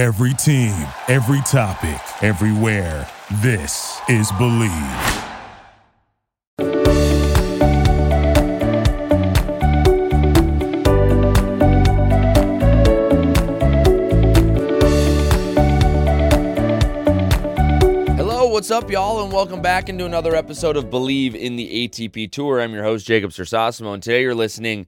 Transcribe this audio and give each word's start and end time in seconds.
Every 0.00 0.32
team, 0.32 0.88
every 1.08 1.42
topic, 1.42 2.00
everywhere. 2.22 3.06
This 3.42 4.00
is 4.08 4.32
Bleav. 4.32 4.70
Hello, 18.16 18.46
what's 18.46 18.70
up, 18.70 18.90
y'all, 18.90 19.22
and 19.22 19.30
welcome 19.30 19.60
back 19.60 19.90
into 19.90 20.06
another 20.06 20.34
episode 20.34 20.78
of 20.78 20.86
Bleav 20.86 21.34
in 21.34 21.56
the 21.56 21.86
ATP 21.86 22.32
Tour. 22.32 22.62
I'm 22.62 22.72
your 22.72 22.84
host, 22.84 23.06
Jacob 23.06 23.32
Sersasimo, 23.32 23.92
and 23.92 24.02
today 24.02 24.22
you're 24.22 24.34
listening 24.34 24.86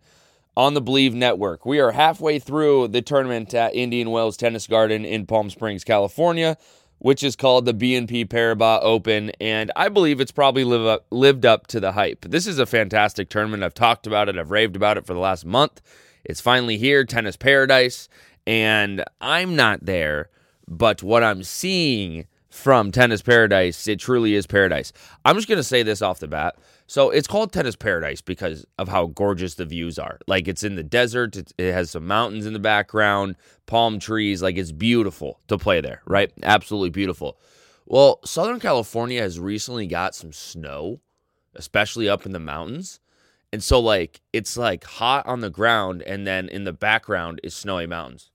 on 0.56 0.74
the 0.74 0.82
Bleav 0.82 1.14
Network. 1.14 1.64
We 1.64 1.80
are 1.80 1.92
halfway 1.92 2.38
through 2.38 2.88
the 2.88 3.02
tournament 3.02 3.54
at 3.54 3.74
Indian 3.74 4.10
Wells 4.10 4.36
Tennis 4.36 4.66
Garden 4.66 5.04
in 5.04 5.26
Palm 5.26 5.48
Springs, 5.48 5.84
California, 5.84 6.58
which 6.98 7.22
is 7.22 7.36
called 7.36 7.64
the 7.64 7.74
BNP 7.74 8.28
Paribas 8.28 8.80
Open, 8.82 9.30
and 9.40 9.72
I 9.74 9.88
believe 9.88 10.20
it's 10.20 10.30
probably 10.30 10.64
live 10.64 10.86
up, 10.86 11.06
lived 11.10 11.46
up 11.46 11.66
to 11.68 11.80
the 11.80 11.92
hype. 11.92 12.26
This 12.28 12.46
is 12.46 12.58
a 12.58 12.66
fantastic 12.66 13.28
tournament. 13.28 13.64
I've 13.64 13.74
talked 13.74 14.06
about 14.06 14.28
it, 14.28 14.38
I've 14.38 14.50
raved 14.50 14.76
about 14.76 14.98
it 14.98 15.06
for 15.06 15.14
the 15.14 15.20
last 15.20 15.44
month. 15.44 15.80
It's 16.24 16.40
finally 16.40 16.76
here, 16.76 17.04
Tennis 17.04 17.36
Paradise, 17.36 18.08
and 18.46 19.04
I'm 19.20 19.56
not 19.56 19.84
there, 19.86 20.28
but 20.68 21.02
what 21.02 21.24
I'm 21.24 21.42
seeing 21.42 22.26
from 22.52 22.92
Tennis 22.92 23.22
Paradise, 23.22 23.88
it 23.88 23.98
truly 23.98 24.34
is 24.34 24.46
paradise. 24.46 24.92
I'm 25.24 25.36
just 25.36 25.48
going 25.48 25.58
to 25.58 25.64
say 25.64 25.82
this 25.82 26.02
off 26.02 26.18
the 26.18 26.28
bat. 26.28 26.56
So 26.86 27.10
it's 27.10 27.26
called 27.26 27.50
Tennis 27.50 27.76
Paradise 27.76 28.20
because 28.20 28.66
of 28.78 28.88
how 28.88 29.06
gorgeous 29.06 29.54
the 29.54 29.64
views 29.64 29.98
are. 29.98 30.18
Like 30.26 30.48
it's 30.48 30.62
in 30.62 30.74
the 30.74 30.82
desert, 30.82 31.36
it, 31.36 31.52
has 31.58 31.90
some 31.90 32.06
mountains 32.06 32.44
in 32.44 32.52
the 32.52 32.58
background, 32.58 33.36
palm 33.66 33.98
trees. 33.98 34.42
Like 34.42 34.58
it's 34.58 34.72
beautiful 34.72 35.40
to 35.48 35.56
play 35.56 35.80
there, 35.80 36.02
right? 36.04 36.30
Absolutely 36.42 36.90
beautiful. 36.90 37.38
Well, 37.86 38.20
Southern 38.24 38.60
California 38.60 39.22
has 39.22 39.40
recently 39.40 39.86
got 39.86 40.14
some 40.14 40.32
snow, 40.32 41.00
especially 41.54 42.08
up 42.08 42.26
in 42.26 42.32
the 42.32 42.38
mountains. 42.38 43.00
And 43.50 43.62
so, 43.62 43.80
like, 43.80 44.22
it's 44.32 44.56
like 44.56 44.84
hot 44.84 45.26
on 45.26 45.40
the 45.40 45.50
ground, 45.50 46.02
and 46.02 46.26
then 46.26 46.48
in 46.48 46.64
the 46.64 46.72
background 46.72 47.38
is 47.42 47.54
snowy 47.54 47.86
mountains 47.86 48.31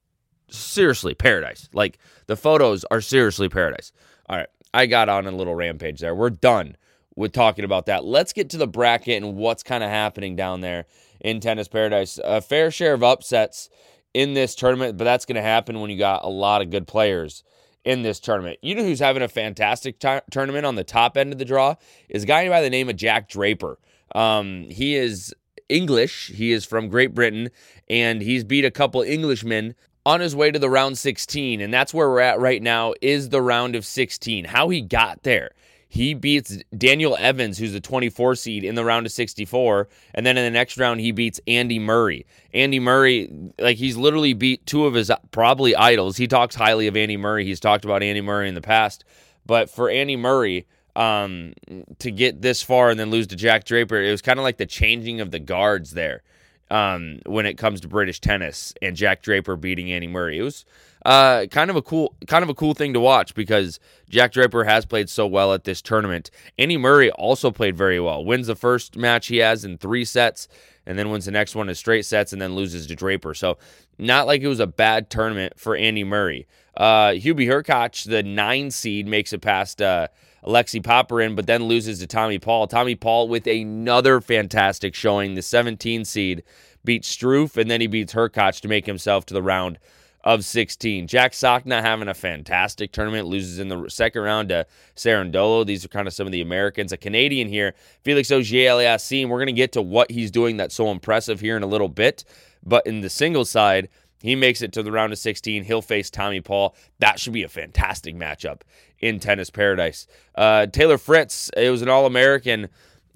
seriously 0.49 1.13
paradise. 1.13 1.69
Like 1.73 1.99
the 2.27 2.35
photos 2.35 2.85
are 2.85 3.01
seriously 3.01 3.49
paradise. 3.49 3.91
All 4.29 4.37
right, 4.37 4.49
I 4.73 4.85
got 4.85 5.09
on 5.09 5.25
a 5.25 5.31
little 5.31 5.55
rampage 5.55 5.99
there. 5.99 6.15
We're 6.15 6.29
done 6.29 6.77
with 7.15 7.31
talking 7.31 7.65
about 7.65 7.87
that. 7.87 8.05
Let's 8.05 8.33
get 8.33 8.49
to 8.51 8.57
the 8.57 8.67
bracket 8.67 9.21
and 9.21 9.35
what's 9.35 9.63
kind 9.63 9.83
of 9.83 9.89
happening 9.89 10.35
down 10.35 10.61
there 10.61 10.85
in 11.19 11.39
tennis 11.39 11.67
paradise. 11.67 12.19
A 12.23 12.41
fair 12.41 12.71
share 12.71 12.93
of 12.93 13.03
upsets 13.03 13.69
in 14.13 14.33
this 14.33 14.55
tournament, 14.55 14.97
but 14.97 15.03
that's 15.03 15.25
going 15.25 15.35
to 15.35 15.41
happen 15.41 15.79
when 15.79 15.89
you 15.89 15.97
got 15.97 16.23
a 16.23 16.29
lot 16.29 16.61
of 16.61 16.69
good 16.69 16.87
players 16.87 17.43
in 17.83 18.01
this 18.01 18.19
tournament. 18.19 18.59
You 18.61 18.75
know 18.75 18.83
who's 18.83 18.99
having 18.99 19.23
a 19.23 19.27
fantastic 19.27 19.99
t- 19.99 20.19
tournament 20.29 20.65
on 20.65 20.75
the 20.75 20.83
top 20.83 21.17
end 21.17 21.31
of 21.31 21.39
the 21.39 21.45
draw 21.45 21.75
is 22.09 22.23
a 22.23 22.25
guy 22.25 22.47
by 22.49 22.61
the 22.61 22.69
name 22.69 22.89
of 22.89 22.95
Jack 22.95 23.29
Draper. 23.29 23.79
Um, 24.13 24.67
he 24.69 24.95
is 24.95 25.33
English. 25.69 26.31
He 26.35 26.51
is 26.51 26.65
from 26.65 26.89
Great 26.89 27.13
Britain, 27.13 27.49
and 27.89 28.21
he's 28.21 28.43
beat 28.43 28.65
a 28.65 28.71
couple 28.71 29.01
Englishmen 29.01 29.75
on 30.07 30.21
his 30.21 30.33
way 30.33 30.49
to 30.49 30.57
the 30.57 30.69
round 30.69 30.97
16 30.97 31.59
and 31.59 31.73
that's 31.73 31.93
where 31.93 32.09
we're 32.09 32.21
at 32.21 32.39
right 32.39 32.61
now 32.61 32.93
is 33.01 33.27
the 33.27 33.41
round 33.41 33.75
of 33.75 33.85
16 33.85 34.45
how 34.45 34.69
he 34.69 34.79
got 34.79 35.21
there. 35.23 35.51
He 35.89 36.13
beats 36.13 36.59
daniel 36.77 37.17
evans 37.19 37.57
who's 37.57 37.75
a 37.75 37.81
24 37.81 38.35
seed 38.35 38.63
in 38.63 38.75
the 38.75 38.85
round 38.85 39.05
of 39.05 39.11
64 39.11 39.89
and 40.13 40.25
then 40.25 40.37
in 40.37 40.45
the 40.45 40.49
next 40.49 40.77
round 40.77 41.01
he 41.01 41.11
beats 41.11 41.41
andy 41.45 41.77
murray. 41.77 42.25
Andy 42.53 42.79
murray 42.79 43.29
like 43.59 43.75
he's 43.75 43.97
literally 43.97 44.31
beat 44.31 44.65
two 44.65 44.85
of 44.85 44.93
his 44.93 45.11
probably 45.31 45.75
idols. 45.75 46.15
He 46.15 46.25
talks 46.25 46.55
highly 46.55 46.87
of 46.87 46.95
andy 46.95 47.17
murray. 47.17 47.43
He's 47.43 47.59
talked 47.59 47.83
about 47.83 48.01
andy 48.01 48.21
murray 48.21 48.47
in 48.47 48.55
the 48.55 48.61
past. 48.61 49.03
But 49.45 49.69
for 49.69 49.89
andy 49.89 50.15
murray 50.15 50.67
um, 50.95 51.53
to 51.99 52.11
get 52.11 52.41
this 52.41 52.63
far 52.63 52.89
and 52.91 52.97
then 52.97 53.11
lose 53.11 53.27
to 53.27 53.35
jack 53.35 53.65
draper 53.65 54.01
it 54.01 54.09
was 54.09 54.21
kind 54.21 54.39
of 54.39 54.43
like 54.43 54.55
the 54.55 54.65
changing 54.65 55.19
of 55.19 55.31
the 55.31 55.39
guards 55.39 55.91
there 55.91 56.23
um, 56.69 57.19
when 57.25 57.45
it 57.45 57.57
comes 57.57 57.81
to 57.81 57.87
British 57.87 58.19
tennis 58.19 58.73
and 58.81 58.95
Jack 58.95 59.21
Draper 59.21 59.55
beating 59.55 59.91
Andy 59.91 60.07
Murray. 60.07 60.39
It 60.39 60.43
was 60.43 60.65
uh, 61.05 61.45
kind 61.47 61.69
of 61.69 61.75
a 61.75 61.81
cool 61.81 62.15
kind 62.27 62.43
of 62.43 62.49
a 62.49 62.53
cool 62.53 62.73
thing 62.73 62.93
to 62.93 62.99
watch 62.99 63.33
because 63.33 63.79
Jack 64.09 64.33
Draper 64.33 64.63
has 64.63 64.85
played 64.85 65.09
so 65.09 65.25
well 65.25 65.53
at 65.53 65.63
this 65.63 65.81
tournament. 65.81 66.29
Andy 66.57 66.77
Murray 66.77 67.11
also 67.11 67.51
played 67.51 67.77
very 67.77 67.99
well. 67.99 68.25
Wins 68.25 68.47
the 68.47 68.55
first 68.55 68.97
match 68.97 69.27
he 69.27 69.37
has 69.37 69.63
in 69.63 69.77
three 69.77 70.05
sets 70.05 70.47
and 70.85 70.97
then 70.97 71.09
wins 71.09 71.25
the 71.25 71.31
next 71.31 71.55
one 71.55 71.69
in 71.69 71.75
straight 71.75 72.05
sets 72.05 72.33
and 72.33 72.41
then 72.41 72.55
loses 72.55 72.87
to 72.87 72.95
Draper. 72.95 73.33
So 73.33 73.57
not 73.97 74.27
like 74.27 74.41
it 74.41 74.47
was 74.47 74.59
a 74.59 74.67
bad 74.67 75.09
tournament 75.09 75.59
for 75.59 75.75
Andy 75.75 76.03
Murray. 76.03 76.47
Uh, 76.75 77.09
Hubie 77.09 77.47
Hurkacz, 77.47 78.07
the 78.07 78.21
nine 78.21 78.69
seed, 78.69 79.07
makes 79.07 79.33
it 79.33 79.41
past 79.41 79.81
uh, 79.81 80.07
Alexei 80.47 80.79
Popyrin, 80.79 81.35
but 81.35 81.45
then 81.45 81.65
loses 81.65 81.99
to 81.99 82.07
Tommy 82.07 82.39
Paul. 82.39 82.67
Tommy 82.67 82.95
Paul 82.95 83.27
with 83.27 83.47
another 83.47 84.21
fantastic 84.21 84.95
showing. 84.95 85.35
The 85.35 85.41
17 85.41 86.05
seed 86.05 86.43
beats 86.85 87.13
Struff, 87.13 87.57
and 87.57 87.69
then 87.69 87.81
he 87.81 87.87
beats 87.87 88.13
Hurkacz 88.13 88.61
to 88.61 88.69
make 88.69 88.85
himself 88.85 89.25
to 89.25 89.33
the 89.33 89.41
round 89.41 89.77
of 90.23 90.45
16. 90.45 91.05
Jack 91.07 91.33
Sock 91.33 91.65
not 91.65 91.83
having 91.83 92.07
a 92.07 92.13
fantastic 92.13 92.93
tournament, 92.93 93.27
loses 93.27 93.59
in 93.59 93.67
the 93.67 93.89
second 93.89 94.21
round 94.21 94.49
to 94.49 94.65
Cerundolo. 94.95 95.65
These 95.65 95.83
are 95.83 95.89
kind 95.89 96.07
of 96.07 96.13
some 96.13 96.25
of 96.25 96.31
the 96.31 96.41
Americans. 96.41 96.93
A 96.93 96.97
Canadian 96.97 97.49
here, 97.49 97.75
Felix 98.03 98.31
Auger-Aliassime. 98.31 99.27
We're 99.27 99.37
going 99.37 99.47
to 99.47 99.53
get 99.53 99.73
to 99.73 99.81
what 99.81 100.11
he's 100.11 100.31
doing 100.31 100.57
that's 100.57 100.75
so 100.75 100.91
impressive 100.91 101.41
here 101.41 101.57
in 101.57 101.63
a 101.63 101.67
little 101.67 101.89
bit. 101.89 102.23
But 102.63 102.87
in 102.87 103.01
the 103.01 103.09
singles 103.09 103.49
side, 103.49 103.89
he 104.21 104.35
makes 104.35 104.61
it 104.61 104.71
to 104.73 104.83
the 104.83 104.91
round 104.91 105.13
of 105.13 105.19
16. 105.19 105.63
He'll 105.63 105.81
face 105.81 106.09
Tommy 106.09 106.41
Paul. 106.41 106.75
That 106.99 107.19
should 107.19 107.33
be 107.33 107.43
a 107.43 107.49
fantastic 107.49 108.15
matchup 108.15 108.61
in 108.99 109.19
tennis 109.19 109.49
paradise. 109.49 110.07
Uh, 110.35 110.65
Taylor 110.65 110.97
Fritz, 110.97 111.49
it 111.55 111.69
was 111.69 111.81
an 111.81 111.89
All 111.89 112.05
American 112.05 112.69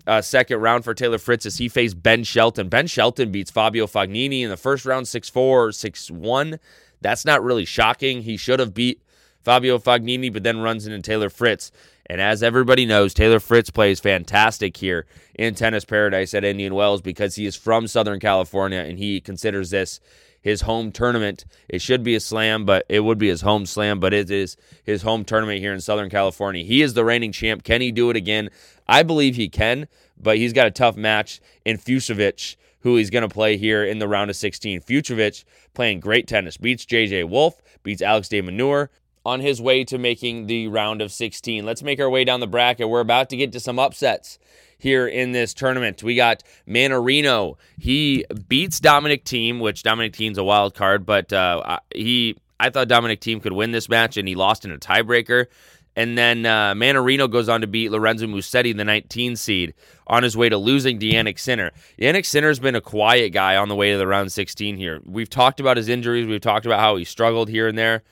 uh, 0.08 0.22
second 0.22 0.60
round 0.60 0.84
for 0.84 0.94
Taylor 0.94 1.18
Fritz 1.18 1.46
as 1.46 1.58
he 1.58 1.70
faced 1.70 2.02
Ben 2.02 2.24
Shelton. 2.24 2.70
Ben 2.70 2.88
Shelton 2.88 3.32
beats 3.32 3.52
Fabio 3.52 3.88
Fognini 3.88 4.42
in 4.42 4.50
the 4.50 4.58
first 4.58 4.86
round 4.86 5.08
6 5.08 5.30
4, 5.30 5.72
6 5.72 6.12
1. 6.12 6.60
That's 7.02 7.26
not 7.26 7.44
really 7.44 7.66
shocking. 7.66 8.22
He 8.22 8.38
should 8.38 8.60
have 8.60 8.74
beat 8.74 9.02
Fabio 9.44 9.80
Fognini, 9.80 10.32
but 10.32 10.44
then 10.44 10.60
runs 10.60 10.86
into 10.86 11.02
Taylor 11.02 11.30
Fritz. 11.30 11.72
And 12.06 12.20
as 12.20 12.44
everybody 12.44 12.86
knows, 12.86 13.14
Taylor 13.14 13.40
Fritz 13.40 13.70
plays 13.70 14.00
fantastic 14.00 14.78
here 14.78 15.06
in 15.34 15.56
Tennis 15.56 15.86
Paradise 15.86 16.34
at 16.34 16.44
Indian 16.44 16.76
Wells 16.76 17.02
because 17.02 17.36
he 17.36 17.46
is 17.46 17.56
from 17.56 17.88
Southern 17.88 18.20
California 18.20 18.80
and 18.80 19.00
he 19.00 19.22
considers 19.22 19.70
this 19.70 20.00
his 20.41 20.62
home 20.62 20.91
tournament. 20.91 21.46
It 21.69 21.81
should 21.81 22.03
be 22.03 22.16
a 22.16 22.19
slam, 22.19 22.66
but 22.66 22.85
it 22.90 23.02
would 23.02 23.18
be 23.18 23.29
his 23.29 23.41
home 23.41 23.66
slam, 23.66 24.00
but 24.00 24.13
it 24.13 24.29
is 24.29 24.57
his 24.84 25.03
home 25.03 25.24
tournament 25.24 25.59
here 25.59 25.74
in 25.74 25.79
Southern 25.79 26.09
California. 26.09 26.63
He 26.66 26.81
is 26.81 26.94
the 26.94 27.06
reigning 27.06 27.31
champ. 27.31 27.63
Can 27.63 27.81
he 27.81 27.91
do 27.91 28.09
it 28.09 28.18
again? 28.18 28.50
I 28.88 29.03
believe 29.03 29.35
he 29.35 29.47
can, 29.47 29.88
but 30.19 30.38
he's 30.38 30.53
got 30.53 30.68
a 30.68 30.72
tough 30.72 30.97
match 30.97 31.40
in 31.63 31.78
Fucsovics, 31.78 32.56
who 32.79 32.97
he's 32.97 33.12
going 33.12 33.28
to 33.28 33.34
play 33.34 33.57
here 33.57 33.85
in 33.85 34.00
the 34.00 34.07
round 34.07 34.29
of 34.29 34.35
16. 34.35 34.81
Fucsovics 34.81 35.44
playing 35.74 36.00
great 36.00 36.28
tennis, 36.28 36.58
beats 36.58 36.85
JJ 36.85 37.29
Wolf, 37.29 37.62
beats 37.84 38.02
Alex 38.02 38.28
de 38.28 38.41
Minaur, 38.41 38.90
on 39.23 39.40
his 39.40 39.62
way 39.62 39.84
to 39.84 40.00
making 40.00 40.47
the 40.47 40.68
round 40.68 41.02
of 41.02 41.12
16. 41.12 41.63
Let's 41.63 41.84
make 41.84 42.00
our 42.00 42.09
way 42.09 42.23
down 42.23 42.40
the 42.40 42.47
bracket. 42.47 42.90
We're 42.90 43.02
about 43.02 43.29
to 43.29 43.38
get 43.38 43.52
to 43.52 43.59
some 43.59 43.78
upsets 43.78 44.40
here 44.81 45.08
in 45.08 45.31
this 45.31 45.53
tournament. 45.53 46.02
We 46.02 46.16
got 46.16 46.44
Mannarino. 46.68 47.58
He 47.78 48.25
beats 48.47 48.80
Dominic 48.80 49.25
Thiem, 49.25 49.59
which 49.59 49.84
Dominic 49.84 50.14
Thiem's 50.14 50.40
a 50.40 50.44
wild 50.44 50.74
card, 50.74 51.06
but 51.06 51.31
uh, 51.31 51.80
he 51.94 52.36
I 52.59 52.69
thought 52.69 52.88
Dominic 52.88 53.22
Thiem 53.22 53.41
could 53.41 53.53
win 53.53 53.72
this 53.72 53.90
match, 53.90 54.18
and 54.18 54.28
he 54.28 54.36
lost 54.36 54.66
in 54.66 54.72
a 54.72 54.78
tiebreaker. 54.78 55.47
And 55.96 56.18
then 56.18 56.46
uh, 56.46 56.74
Mannarino 56.74 57.30
goes 57.30 57.50
on 57.50 57.62
to 57.62 57.68
beat 57.68 57.91
Lorenzo 57.91 58.25
Musetti, 58.25 58.75
the 58.75 58.86
19 58.86 59.36
seed, 59.36 59.74
on 60.08 60.24
his 60.24 60.38
way 60.38 60.47
to 60.47 60.58
losing 60.58 61.00
to 61.00 61.06
Jannik 61.06 61.38
Sinner. 61.38 61.72
Jannik 62.00 62.25
Sinner's 62.25 62.59
been 62.59 62.75
a 62.75 62.81
quiet 62.81 63.31
guy 63.34 63.58
on 63.58 63.68
the 63.68 63.75
way 63.75 63.91
to 63.91 63.97
the 63.97 64.08
round 64.08 64.31
16 64.31 64.78
here. 64.78 65.02
We've 65.06 65.30
talked 65.30 65.59
about 65.59 65.75
his 65.75 65.90
injuries. 65.90 66.28
We've 66.28 66.40
talked 66.40 66.66
about 66.66 66.80
how 66.80 66.96
he 66.96 67.03
struggled 67.03 67.50
here 67.50 67.68
and 67.68 67.78
there. 67.78 68.03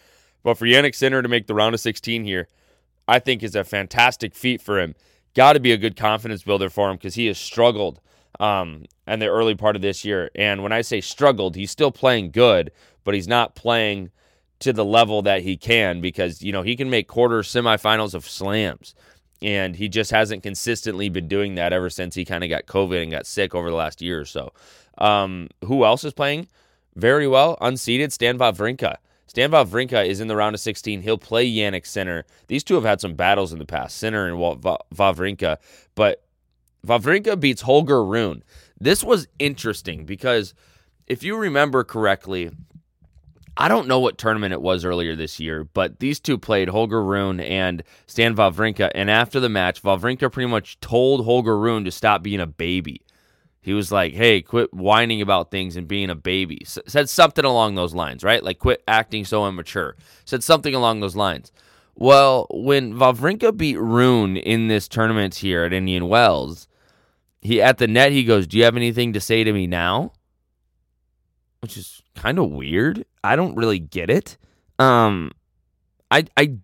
But 0.43 0.57
for 0.57 0.65
Jannik 0.65 0.95
Sinner 0.95 1.21
to 1.21 1.29
make 1.29 1.47
the 1.47 1.53
round 1.53 1.73
of 1.73 1.79
16 1.79 2.25
here, 2.25 2.47
I 3.07 3.19
think 3.19 3.43
is 3.43 3.55
a 3.55 3.63
fantastic 3.63 4.35
feat 4.35 4.61
for 4.61 4.79
him. 4.79 4.95
Got 5.39 5.53
to 5.53 5.61
be 5.61 5.71
a 5.71 5.77
good 5.77 5.95
confidence 5.95 6.43
builder 6.43 6.69
for 6.69 6.89
him 6.89 6.97
because 6.97 7.15
he 7.15 7.27
has 7.27 7.37
struggled 7.37 8.01
um, 8.41 8.83
in 9.07 9.19
the 9.19 9.27
early 9.27 9.55
part 9.55 9.77
of 9.77 9.81
this 9.81 10.03
year. 10.03 10.29
And 10.35 10.61
when 10.61 10.73
I 10.73 10.81
say 10.81 10.99
struggled, 10.99 11.55
he's 11.55 11.71
still 11.71 11.93
playing 11.93 12.31
good, 12.31 12.73
but 13.05 13.13
he's 13.13 13.25
not 13.25 13.55
playing 13.55 14.11
to 14.59 14.73
the 14.73 14.83
level 14.83 15.21
that 15.21 15.43
he 15.43 15.55
can 15.55 16.01
because, 16.01 16.41
you 16.41 16.51
know, 16.51 16.61
he 16.61 16.75
can 16.75 16.89
make 16.89 17.07
quarter 17.07 17.39
semifinals 17.39 18.13
of 18.13 18.27
slams. 18.27 18.93
And 19.41 19.77
he 19.77 19.87
just 19.87 20.11
hasn't 20.11 20.43
consistently 20.43 21.07
been 21.07 21.29
doing 21.29 21.55
that 21.55 21.71
ever 21.71 21.89
since 21.89 22.15
he 22.15 22.25
kind 22.25 22.43
of 22.43 22.49
got 22.49 22.65
COVID 22.65 23.01
and 23.01 23.09
got 23.09 23.25
sick 23.25 23.55
over 23.55 23.69
the 23.69 23.77
last 23.77 24.01
year 24.01 24.19
or 24.19 24.25
so. 24.25 24.51
Um, 24.97 25.47
who 25.63 25.85
else 25.85 26.03
is 26.03 26.11
playing 26.11 26.49
very 26.97 27.29
well? 27.29 27.57
Unseeded, 27.61 28.11
Stan 28.11 28.37
Wawrinka. 28.37 28.97
Stan 29.29 29.51
Wawrinka 29.51 30.07
is 30.07 30.19
in 30.19 30.27
the 30.27 30.35
round 30.35 30.55
of 30.55 30.59
16. 30.59 31.03
He'll 31.03 31.19
play 31.19 31.47
Jannik 31.47 31.85
Sinner. 31.85 32.25
These 32.47 32.63
two 32.63 32.73
have 32.73 32.83
had 32.83 32.99
some 32.99 33.13
battles 33.13 33.53
in 33.53 33.59
the 33.59 33.65
past, 33.65 33.95
Sinner 33.95 34.27
and 34.27 34.37
Wawrinka. 34.39 35.57
But 35.93 36.23
Wawrinka 36.83 37.39
beats 37.39 37.61
Holger 37.61 38.03
Rune. 38.03 38.43
This 38.79 39.03
was 39.03 39.27
interesting 39.37 40.05
because 40.05 40.55
if 41.05 41.21
you 41.21 41.37
remember 41.37 41.83
correctly, 41.83 42.49
I 43.55 43.67
don't 43.67 43.87
know 43.87 43.99
what 43.99 44.17
tournament 44.17 44.51
it 44.51 44.63
was 44.63 44.83
earlier 44.83 45.15
this 45.15 45.39
year, 45.39 45.63
but 45.63 45.99
these 45.99 46.19
two 46.19 46.39
played 46.39 46.69
Holger 46.69 47.03
Rune 47.03 47.39
and 47.39 47.83
Stan 48.07 48.35
Wawrinka. 48.35 48.89
And 48.95 49.11
after 49.11 49.39
the 49.39 49.47
match, 49.47 49.83
Wawrinka 49.83 50.31
pretty 50.31 50.49
much 50.49 50.79
told 50.79 51.23
Holger 51.23 51.55
Rune 51.55 51.85
to 51.85 51.91
stop 51.91 52.23
being 52.23 52.39
a 52.39 52.47
baby. 52.47 53.03
He 53.61 53.73
was 53.73 53.91
like, 53.91 54.13
hey, 54.13 54.41
quit 54.41 54.73
whining 54.73 55.21
about 55.21 55.51
things 55.51 55.75
and 55.75 55.87
being 55.87 56.09
a 56.09 56.15
baby. 56.15 56.59
S- 56.61 56.79
said 56.87 57.09
something 57.09 57.43
along 57.43 57.75
those 57.75 57.93
lines, 57.93 58.23
right? 58.23 58.43
Like, 58.43 58.59
quit 58.59 58.83
acting 58.87 59.25
so 59.25 59.47
immature. 59.47 59.97
Said 60.25 60.43
something 60.43 60.73
along 60.73 61.01
those 61.01 61.15
lines. 61.15 61.51
Well, 61.95 62.47
when 62.51 62.93
Wawrinka 62.93 63.57
beat 63.57 63.77
Rune 63.77 64.37
in 64.37 64.69
this 64.69 64.87
tournament 64.87 65.35
here 65.35 65.65
at 65.65 65.73
Indian 65.73 66.07
Wells, 66.07 66.69
he 67.41 67.61
at 67.61 67.77
the 67.77 67.87
net 67.87 68.13
he 68.13 68.23
goes, 68.23 68.47
"Do 68.47 68.57
you 68.57 68.63
have 68.63 68.77
anything 68.77 69.13
to 69.13 69.19
say 69.19 69.43
to 69.43 69.51
me 69.51 69.67
now?" 69.67 70.13
Which 71.61 71.75
is 71.75 72.01
kind 72.15 72.39
of 72.39 72.51
weird. 72.51 73.05
I 73.21 73.35
don't 73.35 73.55
really 73.55 73.79
get 73.79 74.09
it. 74.09 74.37
Um, 74.77 75.31
I 76.09 76.25
I 76.37 76.55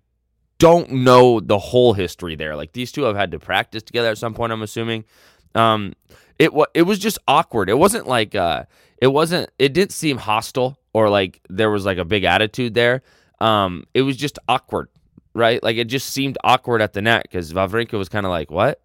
don't 0.57 0.89
know 0.89 1.41
the 1.41 1.59
whole 1.59 1.93
history 1.93 2.35
there. 2.35 2.55
Like 2.55 2.71
these 2.71 2.93
two 2.93 3.03
have 3.03 3.17
had 3.17 3.31
to 3.31 3.39
practice 3.39 3.83
together 3.83 4.09
at 4.09 4.17
some 4.17 4.33
point. 4.33 4.53
I'm 4.53 4.61
assuming. 4.61 5.03
Um, 5.53 5.93
it 6.39 6.53
was 6.53 6.67
it 6.73 6.83
was 6.83 6.99
just 6.99 7.19
awkward. 7.27 7.69
It 7.69 7.77
wasn't 7.77 8.07
like 8.07 8.35
uh, 8.35 8.65
it 8.97 9.07
wasn't. 9.07 9.49
It 9.59 9.73
didn't 9.73 9.93
seem 9.93 10.17
hostile 10.17 10.79
or 10.93 11.09
like 11.09 11.41
there 11.49 11.69
was 11.69 11.85
like 11.85 11.97
a 11.97 12.05
big 12.05 12.23
attitude 12.23 12.73
there. 12.73 13.01
Um, 13.39 13.85
it 13.93 14.01
was 14.01 14.17
just 14.17 14.39
awkward, 14.47 14.89
right? 15.33 15.61
Like 15.61 15.77
it 15.77 15.85
just 15.85 16.09
seemed 16.09 16.37
awkward 16.43 16.81
at 16.81 16.93
the 16.93 17.01
net 17.01 17.23
because 17.23 17.53
Wawrinka 17.53 17.97
was 17.97 18.09
kind 18.09 18.25
of 18.25 18.29
like, 18.29 18.51
"What? 18.51 18.81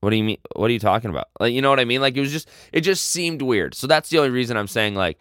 What 0.00 0.10
do 0.10 0.16
you 0.16 0.24
mean? 0.24 0.38
What 0.54 0.70
are 0.70 0.72
you 0.72 0.80
talking 0.80 1.10
about?" 1.10 1.28
Like 1.40 1.52
you 1.52 1.62
know 1.62 1.70
what 1.70 1.80
I 1.80 1.84
mean? 1.84 2.00
Like 2.00 2.16
it 2.16 2.20
was 2.20 2.32
just 2.32 2.48
it 2.72 2.82
just 2.82 3.06
seemed 3.06 3.42
weird. 3.42 3.74
So 3.74 3.86
that's 3.86 4.08
the 4.08 4.18
only 4.18 4.30
reason 4.30 4.56
I'm 4.56 4.68
saying 4.68 4.94
like 4.94 5.18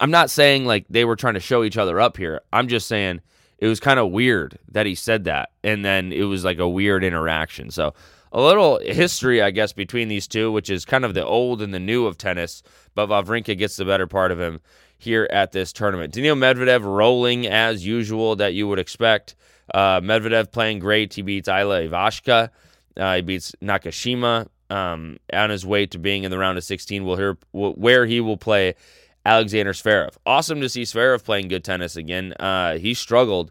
I'm 0.00 0.10
not 0.10 0.30
saying 0.30 0.64
like 0.64 0.86
they 0.88 1.04
were 1.04 1.16
trying 1.16 1.34
to 1.34 1.40
show 1.40 1.62
each 1.62 1.76
other 1.76 2.00
up 2.00 2.16
here. 2.16 2.40
I'm 2.52 2.68
just 2.68 2.88
saying 2.88 3.20
it 3.58 3.66
was 3.66 3.78
kind 3.78 4.00
of 4.00 4.10
weird 4.10 4.58
that 4.72 4.86
he 4.86 4.94
said 4.94 5.24
that, 5.24 5.50
and 5.62 5.84
then 5.84 6.12
it 6.12 6.24
was 6.24 6.44
like 6.44 6.58
a 6.58 6.68
weird 6.68 7.04
interaction. 7.04 7.70
So 7.70 7.94
a 8.32 8.40
little 8.40 8.78
history, 8.78 9.42
I 9.42 9.50
guess, 9.50 9.72
between 9.72 10.08
these 10.08 10.28
two, 10.28 10.52
which 10.52 10.70
is 10.70 10.84
kind 10.84 11.04
of 11.04 11.14
the 11.14 11.24
old 11.24 11.62
and 11.62 11.74
the 11.74 11.80
new 11.80 12.06
of 12.06 12.16
tennis. 12.16 12.62
But 12.94 13.08
Wawrinka 13.08 13.56
gets 13.58 13.76
the 13.76 13.84
better 13.84 14.06
part 14.06 14.30
of 14.30 14.40
him 14.40 14.60
here 14.98 15.26
at 15.30 15.52
this 15.52 15.72
tournament. 15.72 16.12
Daniil 16.12 16.36
Medvedev 16.36 16.84
rolling 16.84 17.46
as 17.46 17.84
usual 17.86 18.36
that 18.36 18.54
you 18.54 18.68
would 18.68 18.78
expect. 18.78 19.34
Uh, 19.72 20.00
Medvedev 20.00 20.52
playing 20.52 20.78
great. 20.78 21.14
He 21.14 21.22
beats 21.22 21.48
Ilya 21.48 21.88
Ivashka. 21.88 22.50
Uh, 22.96 23.16
he 23.16 23.22
beats 23.22 23.52
Nakashima 23.62 24.48
um, 24.68 25.18
on 25.32 25.50
his 25.50 25.66
way 25.66 25.86
to 25.86 25.98
being 25.98 26.24
in 26.24 26.30
the 26.30 26.38
round 26.38 26.58
of 26.58 26.64
16, 26.64 27.04
We'll 27.04 27.16
hear, 27.16 27.38
where 27.52 28.06
he 28.06 28.20
will 28.20 28.36
play 28.36 28.74
Alexander 29.24 29.72
Zverev. 29.72 30.16
Awesome 30.24 30.60
to 30.60 30.68
see 30.68 30.82
Zverev 30.82 31.24
playing 31.24 31.48
good 31.48 31.64
tennis 31.64 31.96
again. 31.96 32.32
Uh, 32.34 32.78
he 32.78 32.94
struggled 32.94 33.50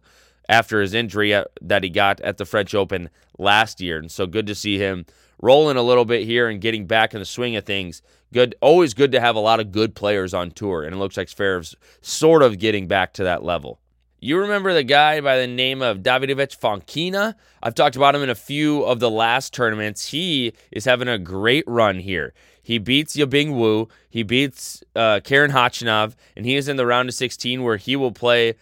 after 0.50 0.81
his 0.81 0.94
injury 0.94 1.34
that 1.62 1.84
he 1.84 1.90
got 1.90 2.19
at 2.22 2.38
the 2.38 2.46
French 2.46 2.75
Open 2.75 3.10
last 3.38 3.80
year, 3.80 4.00
and 4.00 4.12
so 4.12 4.25
good 4.28 4.48
to 4.48 4.56
see 4.56 4.78
him 4.78 5.06
rolling 5.42 5.78
a 5.78 5.84
little 5.84 6.04
bit 6.04 6.25
here 6.25 6.50
and 6.50 6.60
getting 6.60 6.86
back 6.86 7.13
in 7.13 7.19
the 7.19 7.25
swing 7.25 7.56
of 7.56 7.66
things. 7.66 8.01
Good, 8.34 8.56
always 8.60 8.94
good 8.94 9.12
to 9.13 9.22
have 9.22 9.36
a 9.36 9.40
lot 9.40 9.60
of 9.60 9.72
good 9.72 9.96
players 9.96 10.34
on 10.34 10.51
tour, 10.51 10.84
and 10.84 10.94
it 10.94 10.98
looks 10.98 11.16
like 11.16 11.30
Zverev's 11.30 11.75
sort 12.01 12.44
of 12.44 12.60
getting 12.60 12.88
back 12.88 13.13
to 13.13 13.24
that 13.24 13.44
level. 13.44 13.80
You 14.22 14.38
remember 14.40 14.74
the 14.74 14.84
guy 14.84 15.22
by 15.22 15.38
the 15.38 15.48
name 15.48 15.81
of 15.81 16.00
Davidovich 16.00 16.60
Fokina? 16.60 17.36
I've 17.63 17.74
talked 17.74 17.96
about 17.96 18.16
him 18.16 18.22
in 18.22 18.30
a 18.30 18.36
few 18.36 18.84
of 18.84 19.00
the 19.00 19.10
last 19.10 19.54
tournaments. 19.54 20.10
He 20.10 20.54
is 20.72 20.84
having 20.84 21.07
a 21.07 21.18
great 21.18 21.63
run 21.68 22.00
here. 22.00 22.34
He 22.62 22.80
beats 22.80 23.16
Yibing 23.16 23.56
Wu. 23.56 23.88
He 24.10 24.24
beats 24.24 24.84
uh, 24.94 25.22
Karen 25.24 25.51
Khachanov, 25.51 26.16
and 26.36 26.46
he 26.46 26.56
is 26.56 26.68
in 26.68 26.75
the 26.75 26.86
round 26.86 27.07
of 27.07 27.16
16 27.16 27.63
where 27.63 27.78
he 27.78 27.96
will 27.96 28.12
play 28.12 28.56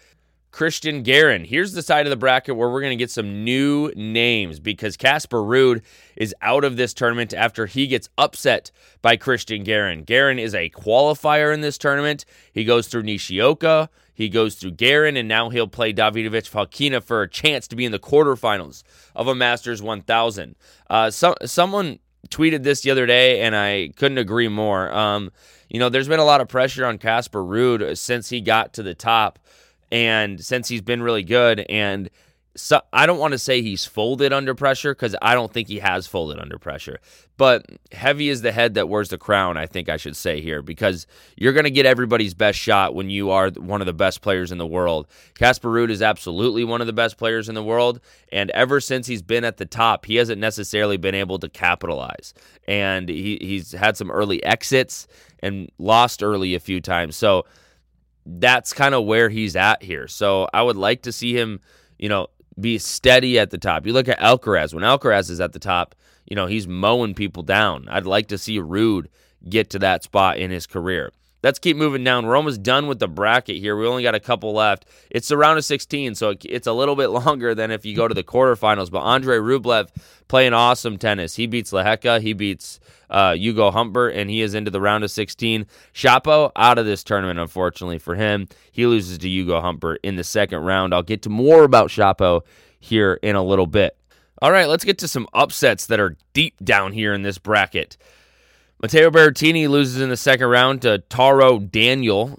Cristian 0.51 1.03
Garin. 1.03 1.45
Here's 1.45 1.73
the 1.73 1.81
side 1.81 2.05
of 2.05 2.09
the 2.09 2.15
bracket 2.15 2.55
where 2.55 2.69
we're 2.69 2.81
going 2.81 2.97
to 2.97 3.01
get 3.01 3.11
some 3.11 3.43
new 3.43 3.91
names 3.95 4.59
because 4.59 4.97
Casper 4.97 5.39
Ruud 5.39 5.81
is 6.15 6.33
out 6.41 6.63
of 6.63 6.77
this 6.77 6.93
tournament 6.93 7.33
after 7.33 7.65
he 7.65 7.87
gets 7.87 8.09
upset 8.17 8.71
by 9.01 9.17
Cristian 9.17 9.63
Garin. 9.63 10.03
Garin 10.03 10.39
is 10.39 10.55
a 10.55 10.69
qualifier 10.69 11.53
in 11.53 11.61
this 11.61 11.77
tournament. 11.77 12.25
He 12.51 12.63
goes 12.63 12.87
through 12.87 13.03
Nishioka, 13.03 13.89
he 14.13 14.29
goes 14.29 14.55
through 14.55 14.71
Garin, 14.71 15.15
and 15.15 15.27
now 15.27 15.49
he'll 15.49 15.67
play 15.67 15.93
Davidovich 15.93 16.49
Fokina 16.49 17.03
for 17.03 17.21
a 17.21 17.29
chance 17.29 17.67
to 17.67 17.75
be 17.75 17.85
in 17.85 17.91
the 17.91 17.99
quarterfinals 17.99 18.81
of 19.15 19.27
a 19.27 19.35
Masters 19.35 19.79
1000. 19.81 20.55
Uh, 20.89 21.11
so, 21.11 21.35
someone 21.45 21.99
tweeted 22.29 22.63
this 22.63 22.81
the 22.81 22.91
other 22.91 23.05
day, 23.05 23.41
and 23.41 23.55
I 23.55 23.91
couldn't 23.95 24.17
agree 24.17 24.47
more. 24.47 24.91
Um, 24.91 25.31
you 25.69 25.79
know, 25.79 25.89
there's 25.89 26.07
been 26.07 26.19
a 26.19 26.25
lot 26.25 26.41
of 26.41 26.47
pressure 26.47 26.85
on 26.85 26.97
Casper 26.97 27.43
Ruud 27.43 27.97
since 27.97 28.29
he 28.29 28.41
got 28.41 28.73
to 28.73 28.83
the 28.83 28.95
top, 28.95 29.39
and 29.91 30.43
since 30.43 30.67
he's 30.67 30.81
been 30.81 31.01
really 31.01 31.23
good. 31.23 31.61
And 31.69 32.09
so 32.57 32.81
I 32.91 33.05
don't 33.05 33.19
want 33.19 33.33
to 33.33 33.37
say 33.37 33.61
he's 33.61 33.85
folded 33.85 34.33
under 34.33 34.55
pressure 34.55 34.93
because 34.95 35.15
I 35.21 35.35
don't 35.35 35.53
think 35.53 35.67
he 35.67 35.77
has 35.77 36.07
folded 36.07 36.39
under 36.39 36.57
pressure. 36.57 36.99
But 37.37 37.67
heavy 37.91 38.29
is 38.29 38.41
the 38.41 38.51
head 38.51 38.73
that 38.73 38.89
wears 38.89 39.09
the 39.09 39.19
crown, 39.19 39.57
I 39.57 39.67
think 39.67 39.89
I 39.89 39.97
should 39.97 40.15
say 40.15 40.41
here, 40.41 40.63
because 40.63 41.05
you're 41.35 41.53
going 41.53 41.65
to 41.65 41.71
get 41.71 41.85
everybody's 41.85 42.33
best 42.33 42.57
shot 42.57 42.95
when 42.95 43.11
you 43.11 43.29
are 43.29 43.51
one 43.51 43.79
of 43.79 43.85
the 43.85 43.93
best 43.93 44.21
players 44.21 44.51
in 44.51 44.57
the 44.57 44.65
world. 44.65 45.05
Casper 45.35 45.69
Ruud 45.69 45.91
is 45.91 46.01
absolutely 46.01 46.63
one 46.63 46.81
of 46.81 46.87
the 46.87 46.93
best 46.93 47.17
players 47.17 47.47
in 47.47 47.53
the 47.53 47.63
world. 47.63 47.99
And 48.31 48.49
ever 48.51 48.79
since 48.79 49.05
he's 49.05 49.21
been 49.21 49.43
at 49.43 49.57
the 49.57 49.67
top, 49.67 50.07
he 50.07 50.15
hasn't 50.15 50.41
necessarily 50.41 50.97
been 50.97 51.15
able 51.15 51.37
to 51.37 51.49
capitalize. 51.49 52.33
And 52.67 53.07
he, 53.07 53.37
he's 53.39 53.71
had 53.71 53.97
some 53.97 54.09
early 54.09 54.43
exits 54.43 55.07
and 55.43 55.71
lost 55.77 56.23
early 56.23 56.55
a 56.55 56.59
few 56.59 56.81
times. 56.81 57.15
So 57.15 57.45
that's 58.27 58.73
kind 58.73 58.93
of 58.93 59.05
where 59.05 59.29
he's 59.29 59.55
at 59.55 59.81
here. 59.81 60.07
So 60.07 60.47
I 60.53 60.61
would 60.61 60.75
like 60.75 61.03
to 61.03 61.11
see 61.11 61.33
him, 61.37 61.61
you 61.97 62.09
know, 62.09 62.27
be 62.59 62.77
steady 62.77 63.39
at 63.39 63.51
the 63.51 63.57
top. 63.57 63.85
You 63.85 63.93
look 63.93 64.09
at 64.09 64.19
Alcaraz. 64.19 64.73
When 64.73 64.83
Alcaraz 64.83 65.29
is 65.29 65.39
at 65.39 65.53
the 65.53 65.59
top, 65.59 65.95
you 66.25 66.35
know, 66.35 66.45
he's 66.45 66.67
mowing 66.67 67.13
people 67.13 67.43
down. 67.43 67.87
I'd 67.89 68.05
like 68.05 68.27
to 68.27 68.37
see 68.37 68.59
Ruud 68.59 69.07
get 69.47 69.69
to 69.71 69.79
that 69.79 70.03
spot 70.03 70.37
in 70.37 70.51
his 70.51 70.67
career. 70.67 71.11
Let's 71.43 71.59
keep 71.59 71.77
moving 71.77 72.03
down. 72.03 72.25
We're 72.25 72.35
almost 72.35 72.63
done 72.63 72.87
with 72.87 72.99
the 72.99 73.07
bracket 73.07 73.57
here. 73.57 73.77
We 73.77 73.85
only 73.85 74.03
got 74.03 74.15
a 74.15 74.19
couple 74.19 74.53
left. 74.53 74.85
It's 75.11 75.27
the 75.27 75.37
round 75.37 75.57
of 75.57 75.65
16, 75.65 76.15
so 76.15 76.33
it's 76.43 76.67
a 76.67 76.73
little 76.73 76.95
bit 76.95 77.07
longer 77.11 77.53
than 77.53 77.71
if 77.71 77.85
you 77.85 77.95
go 77.95 78.07
to 78.07 78.13
the 78.13 78.23
quarterfinals. 78.23 78.89
But 78.89 78.99
Andre 78.99 79.37
Rublev 79.37 79.89
playing 80.27 80.53
awesome 80.53 80.97
tennis. 80.97 81.35
He 81.35 81.45
beats 81.45 81.71
Lehecka. 81.71 82.21
He 82.21 82.33
beats 82.33 82.79
uh, 83.09 83.33
Hugo 83.33 83.71
Humbert, 83.71 84.15
and 84.15 84.29
he 84.29 84.41
is 84.41 84.55
into 84.55 84.71
the 84.71 84.81
round 84.81 85.03
of 85.03 85.11
16. 85.11 85.65
Shapo 85.93 86.51
out 86.55 86.79
of 86.79 86.85
this 86.85 87.03
tournament, 87.03 87.39
unfortunately 87.39 87.99
for 87.99 88.15
him. 88.15 88.47
He 88.71 88.87
loses 88.87 89.19
to 89.19 89.29
Hugo 89.29 89.61
Humbert 89.61 89.99
in 90.03 90.15
the 90.15 90.23
second 90.23 90.59
round. 90.59 90.93
I'll 90.93 91.03
get 91.03 91.21
to 91.23 91.29
more 91.29 91.63
about 91.63 91.89
Shapo 91.89 92.41
here 92.79 93.19
in 93.21 93.35
a 93.35 93.43
little 93.43 93.67
bit. 93.67 93.97
All 94.41 94.51
right, 94.51 94.67
let's 94.67 94.83
get 94.83 94.99
to 94.99 95.07
some 95.07 95.27
upsets 95.33 95.87
that 95.87 95.99
are 95.99 96.15
deep 96.33 96.55
down 96.63 96.93
here 96.93 97.13
in 97.13 97.23
this 97.23 97.37
bracket. 97.37 97.97
Matteo 98.79 99.09
Berrettini 99.09 99.67
loses 99.67 100.01
in 100.01 100.09
the 100.09 100.17
second 100.17 100.47
round 100.49 100.83
to 100.83 100.99
Taro 100.99 101.57
Daniel. 101.57 102.37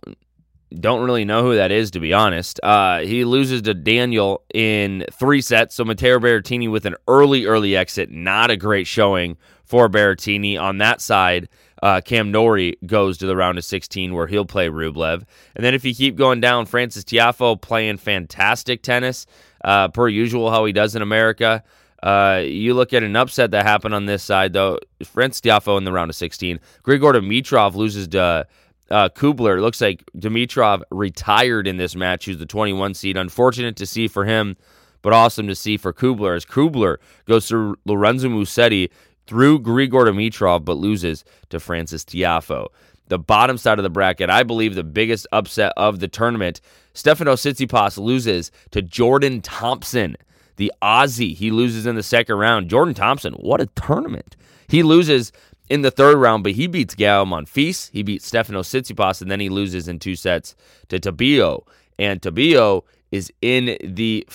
Don't 0.72 1.04
really 1.04 1.24
know 1.24 1.42
who 1.42 1.56
that 1.56 1.72
is, 1.72 1.90
to 1.92 2.00
be 2.00 2.12
honest. 2.12 2.60
Uh, 2.62 3.00
he 3.00 3.24
loses 3.24 3.62
to 3.62 3.74
Daniel 3.74 4.44
in 4.54 5.04
three 5.10 5.40
sets. 5.40 5.74
So 5.74 5.84
Matteo 5.84 6.20
Berrettini 6.20 6.70
with 6.70 6.86
an 6.86 6.94
early, 7.08 7.46
early 7.46 7.74
exit. 7.74 8.12
Not 8.12 8.52
a 8.52 8.56
great 8.56 8.86
showing 8.86 9.36
for 9.64 9.88
Berrettini. 9.88 10.60
On 10.60 10.78
that 10.78 11.00
side, 11.00 11.48
uh, 11.82 12.02
Cam 12.02 12.30
Norrie 12.30 12.76
goes 12.86 13.18
to 13.18 13.26
the 13.26 13.34
round 13.34 13.58
of 13.58 13.64
16 13.64 14.14
where 14.14 14.28
he'll 14.28 14.44
play 14.44 14.68
Rublev. 14.68 15.24
And 15.56 15.64
then 15.64 15.74
if 15.74 15.84
you 15.84 15.92
keep 15.92 16.14
going 16.14 16.40
down, 16.40 16.66
Frances 16.66 17.04
Tiafoe 17.04 17.60
playing 17.60 17.96
fantastic 17.96 18.82
tennis, 18.84 19.26
uh, 19.64 19.88
per 19.88 20.06
usual, 20.06 20.52
how 20.52 20.64
he 20.66 20.72
does 20.72 20.94
in 20.94 21.02
America. 21.02 21.64
Uh, 22.02 22.42
you 22.44 22.74
look 22.74 22.92
at 22.92 23.02
an 23.02 23.16
upset 23.16 23.50
that 23.50 23.66
happened 23.66 23.94
on 23.94 24.06
this 24.06 24.22
side, 24.22 24.52
though. 24.52 24.78
Frances 25.04 25.40
Tiafoe 25.40 25.78
in 25.78 25.84
the 25.84 25.92
round 25.92 26.10
of 26.10 26.16
16. 26.16 26.60
Grigor 26.84 27.14
Dimitrov 27.14 27.74
loses 27.74 28.08
to 28.08 28.46
uh, 28.90 29.08
Kubler. 29.10 29.58
It 29.58 29.62
looks 29.62 29.80
like 29.80 30.04
Dimitrov 30.16 30.82
retired 30.90 31.66
in 31.66 31.76
this 31.76 31.96
match. 31.96 32.24
He's 32.24 32.38
the 32.38 32.46
21 32.46 32.94
seed. 32.94 33.16
Unfortunate 33.16 33.76
to 33.76 33.86
see 33.86 34.08
for 34.08 34.24
him, 34.24 34.56
but 35.02 35.12
awesome 35.12 35.48
to 35.48 35.54
see 35.54 35.76
for 35.76 35.92
Kubler 35.92 36.36
as 36.36 36.44
Kubler 36.44 36.98
goes 37.26 37.48
through 37.48 37.76
Lorenzo 37.84 38.28
Musetti 38.28 38.90
through 39.26 39.60
Grigor 39.60 40.06
Dimitrov, 40.06 40.64
but 40.64 40.74
loses 40.76 41.24
to 41.50 41.60
Frances 41.60 42.04
Tiafoe. 42.04 42.68
The 43.08 43.18
bottom 43.18 43.56
side 43.56 43.78
of 43.78 43.82
the 43.82 43.90
bracket, 43.90 44.28
I 44.28 44.42
believe 44.42 44.74
the 44.74 44.84
biggest 44.84 45.26
upset 45.32 45.72
of 45.76 45.98
the 45.98 46.08
tournament. 46.08 46.60
Stefano 46.92 47.34
Tsitsipas 47.34 47.96
loses 47.98 48.50
to 48.70 48.82
Jordan 48.82 49.40
Thompson 49.40 50.16
the 50.58 50.72
Aussie, 50.82 51.34
he 51.34 51.50
loses 51.50 51.86
in 51.86 51.94
the 51.94 52.02
second 52.02 52.36
round. 52.36 52.68
Jordan 52.68 52.94
Thompson, 52.94 53.32
what 53.34 53.60
a 53.60 53.66
tournament. 53.66 54.36
He 54.68 54.82
loses 54.82 55.32
in 55.70 55.82
the 55.82 55.90
third 55.90 56.16
round, 56.18 56.42
but 56.42 56.52
he 56.52 56.66
beats 56.66 56.94
Gael 56.94 57.24
Monfils. 57.24 57.90
He 57.92 58.02
beats 58.02 58.26
Stefano 58.26 58.60
Tsitsipas, 58.60 59.22
and 59.22 59.30
then 59.30 59.40
he 59.40 59.48
loses 59.48 59.88
in 59.88 59.98
two 59.98 60.16
sets 60.16 60.54
to 60.88 60.98
Tabio. 60.98 61.64
And 61.98 62.20
Tabio 62.20 62.84
is 63.10 63.32
in 63.40 63.78
the 63.82 64.26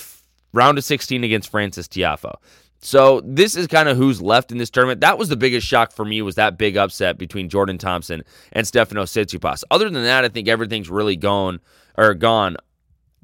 round 0.54 0.78
of 0.78 0.84
16 0.84 1.24
against 1.24 1.50
Frances 1.50 1.88
Tiafoe. 1.88 2.36
So 2.80 3.22
this 3.24 3.56
is 3.56 3.68
kind 3.68 3.88
of 3.88 3.96
who's 3.96 4.22
left 4.22 4.52
in 4.52 4.58
this 4.58 4.70
tournament. 4.70 5.02
That 5.02 5.18
was 5.18 5.30
the 5.30 5.38
biggest 5.38 5.66
shock 5.66 5.94
for 5.94 6.04
me 6.04 6.22
was 6.22 6.36
that 6.36 6.58
big 6.58 6.76
upset 6.76 7.18
between 7.18 7.48
Jordan 7.48 7.78
Thompson 7.78 8.24
and 8.52 8.68
Stefano 8.68 9.04
Tsitsipas. 9.04 9.64
Other 9.72 9.90
than 9.90 10.04
that, 10.04 10.26
I 10.26 10.30
think 10.30 10.48
everything's 10.48 10.90
really 10.90 11.16
going 11.16 11.60
or 11.98 12.14
gone 12.14 12.58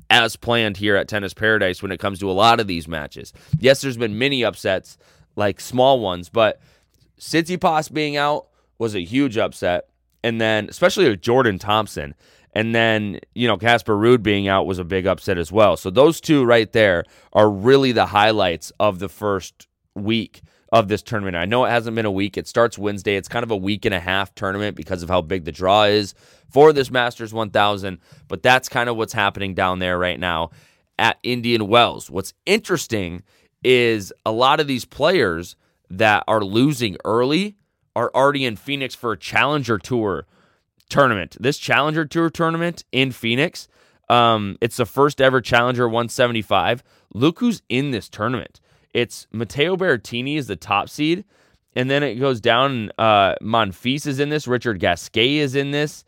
as 0.09 0.35
planned 0.35 0.77
here 0.77 0.95
at 0.95 1.07
Tennis 1.07 1.33
Paradise 1.33 1.81
when 1.81 1.91
it 1.91 1.99
comes 1.99 2.19
to 2.19 2.29
a 2.29 2.33
lot 2.33 2.59
of 2.59 2.67
these 2.67 2.87
matches. 2.87 3.33
Yes, 3.59 3.81
there's 3.81 3.97
been 3.97 4.17
many 4.17 4.43
upsets, 4.43 4.97
like 5.35 5.59
small 5.59 5.99
ones, 5.99 6.29
but 6.29 6.59
Tsitsipas 7.19 7.91
being 7.93 8.17
out 8.17 8.47
was 8.77 8.95
a 8.95 9.03
huge 9.03 9.37
upset. 9.37 9.89
And 10.23 10.41
then, 10.41 10.67
especially 10.69 11.07
with 11.09 11.21
Jordan 11.21 11.59
Thompson. 11.59 12.13
And 12.53 12.73
then, 12.73 13.19
you 13.35 13.47
know, 13.47 13.57
Casper 13.57 13.95
Ruud 13.95 14.23
being 14.23 14.47
out 14.47 14.65
was 14.65 14.79
a 14.79 14.83
big 14.83 15.05
upset 15.05 15.37
as 15.37 15.51
well. 15.51 15.77
So 15.77 15.89
those 15.89 16.19
two 16.19 16.43
right 16.43 16.71
there 16.73 17.05
are 17.31 17.49
really 17.49 17.91
the 17.91 18.07
highlights 18.07 18.71
of 18.79 18.99
the 18.99 19.07
first 19.07 19.67
week 19.95 20.41
of 20.71 20.87
this 20.87 21.01
tournament. 21.01 21.35
I 21.35 21.45
know 21.45 21.65
it 21.65 21.69
hasn't 21.69 21.95
been 21.95 22.05
a 22.05 22.11
week. 22.11 22.37
It 22.37 22.47
starts 22.47 22.77
Wednesday. 22.77 23.15
It's 23.15 23.27
kind 23.27 23.43
of 23.43 23.51
a 23.51 23.57
week 23.57 23.85
and 23.85 23.93
a 23.93 23.99
half 23.99 24.33
tournament 24.35 24.75
because 24.75 25.01
of 25.03 25.09
how 25.09 25.21
big 25.21 25.45
the 25.45 25.51
draw 25.51 25.83
is 25.83 26.13
for 26.49 26.73
this 26.73 26.91
Masters 26.91 27.33
1000, 27.33 27.99
but 28.27 28.43
that's 28.43 28.69
kind 28.69 28.89
of 28.89 28.97
what's 28.97 29.13
happening 29.13 29.53
down 29.53 29.79
there 29.79 29.97
right 29.97 30.19
now 30.19 30.51
at 30.97 31.17
Indian 31.23 31.67
Wells. 31.67 32.09
What's 32.09 32.33
interesting 32.45 33.23
is 33.63 34.13
a 34.25 34.31
lot 34.31 34.59
of 34.59 34.67
these 34.67 34.85
players 34.85 35.55
that 35.89 36.23
are 36.27 36.43
losing 36.43 36.97
early 37.03 37.57
are 37.95 38.11
already 38.13 38.45
in 38.45 38.55
Phoenix 38.55 38.93
for 38.95 39.13
a 39.13 39.17
Challenger 39.17 39.77
Tour 39.77 40.25
tournament. 40.89 41.35
This 41.39 41.57
Challenger 41.57 42.05
Tour 42.05 42.29
tournament 42.29 42.83
in 42.91 43.11
Phoenix, 43.11 43.67
um, 44.07 44.57
it's 44.61 44.77
the 44.77 44.85
first 44.85 45.19
ever 45.19 45.41
Challenger 45.41 45.87
175. 45.87 46.83
Look 47.13 47.39
who's 47.39 47.61
in 47.69 47.91
this 47.91 48.07
tournament. 48.07 48.59
It's 48.93 49.27
Matteo 49.31 49.75
Berrettini 49.75 50.37
is 50.37 50.47
the 50.47 50.55
top 50.55 50.89
seed, 50.89 51.25
and 51.75 51.89
then 51.89 52.03
it 52.03 52.15
goes 52.15 52.41
down. 52.41 52.91
Uh, 52.97 53.35
Monfils 53.41 54.07
is 54.07 54.19
in 54.19 54.29
this. 54.29 54.47
Richard 54.47 54.79
Gasquet 54.79 55.37
is 55.37 55.55
in 55.55 55.71
this. 55.71 56.03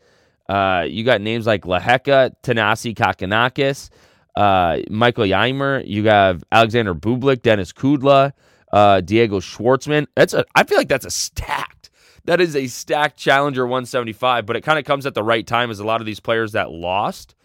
Uh, 0.49 0.85
you 0.87 1.03
got 1.03 1.21
names 1.21 1.45
like 1.45 1.63
Lehecka, 1.63 2.33
Thanasi 2.43 2.95
Kokkinakis, 2.95 3.89
uh, 4.35 4.79
Michael 4.89 5.25
Ymer. 5.25 5.81
You 5.85 6.05
have 6.05 6.43
Alexander 6.51 6.95
Bublik, 6.95 7.41
Denis 7.41 7.71
Kudla, 7.71 8.33
uh, 8.73 9.01
Diego 9.01 9.39
Schwartzman. 9.39 10.07
That's 10.15 10.33
a. 10.33 10.43
I 10.55 10.63
feel 10.63 10.77
like 10.77 10.89
that's 10.89 11.05
a 11.05 11.11
stacked. 11.11 11.89
That 12.25 12.41
is 12.41 12.55
a 12.55 12.67
stacked 12.67 13.17
Challenger 13.17 13.65
175, 13.65 14.45
but 14.45 14.55
it 14.55 14.61
kind 14.61 14.77
of 14.77 14.85
comes 14.85 15.05
at 15.05 15.15
the 15.15 15.23
right 15.23 15.45
time 15.45 15.71
as 15.71 15.79
a 15.79 15.83
lot 15.83 16.01
of 16.01 16.05
these 16.05 16.19
players 16.19 16.51
that 16.51 16.71
lost 16.71 17.35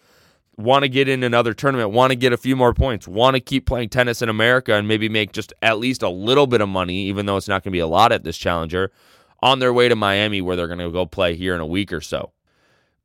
want 0.57 0.83
to 0.83 0.89
get 0.89 1.07
in 1.07 1.23
another 1.23 1.53
tournament, 1.53 1.91
want 1.91 2.11
to 2.11 2.15
get 2.15 2.33
a 2.33 2.37
few 2.37 2.55
more 2.55 2.73
points, 2.73 3.07
want 3.07 3.35
to 3.35 3.39
keep 3.39 3.65
playing 3.65 3.89
tennis 3.89 4.21
in 4.21 4.29
America 4.29 4.73
and 4.73 4.87
maybe 4.87 5.07
make 5.07 5.31
just 5.31 5.53
at 5.61 5.77
least 5.77 6.01
a 6.01 6.09
little 6.09 6.47
bit 6.47 6.61
of 6.61 6.67
money, 6.67 6.95
even 7.05 7.25
though 7.25 7.37
it's 7.37 7.47
not 7.47 7.63
going 7.63 7.71
to 7.71 7.75
be 7.75 7.79
a 7.79 7.87
lot 7.87 8.11
at 8.11 8.23
this 8.23 8.37
challenger, 8.37 8.91
on 9.41 9.59
their 9.59 9.71
way 9.71 9.87
to 9.87 9.95
Miami 9.95 10.41
where 10.41 10.55
they're 10.55 10.67
going 10.67 10.79
to 10.79 10.91
go 10.91 11.05
play 11.05 11.35
here 11.35 11.53
in 11.53 11.61
a 11.61 11.65
week 11.65 11.93
or 11.93 12.01
so. 12.01 12.31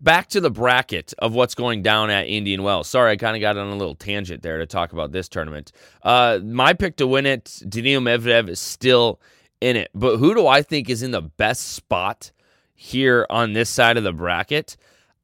Back 0.01 0.29
to 0.31 0.41
the 0.41 0.51
bracket 0.51 1.15
of 1.19 1.33
what's 1.35 1.55
going 1.55 1.83
down 1.83 2.11
at 2.11 2.27
Indian 2.27 2.63
Wells. 2.65 2.89
Sorry, 2.89 3.13
I 3.13 3.17
kind 3.17 3.37
of 3.37 3.41
got 3.41 3.57
on 3.57 3.69
a 3.69 3.77
little 3.77 3.95
tangent 3.95 4.43
there 4.43 4.59
to 4.59 4.67
talk 4.67 4.93
about 4.93 5.13
this 5.13 5.29
tournament. 5.29 5.71
Uh, 6.03 6.41
my 6.43 6.73
pick 6.73 6.97
to 6.97 7.07
win 7.07 7.27
it, 7.27 7.63
Daniil 7.69 8.01
Medvedev 8.01 8.49
is 8.49 8.59
still 8.59 9.21
in 9.61 9.77
it. 9.77 9.91
But 9.95 10.17
who 10.17 10.35
do 10.35 10.49
I 10.49 10.63
think 10.63 10.91
is 10.91 11.05
in 11.05 11.13
the 11.13 11.23
best 11.23 11.75
spot 11.75 12.33
here 12.75 13.27
on 13.31 13.53
this 13.53 13.71
side 13.71 13.97
of 13.97 14.03
the 14.03 14.13
bracket? 14.13 14.77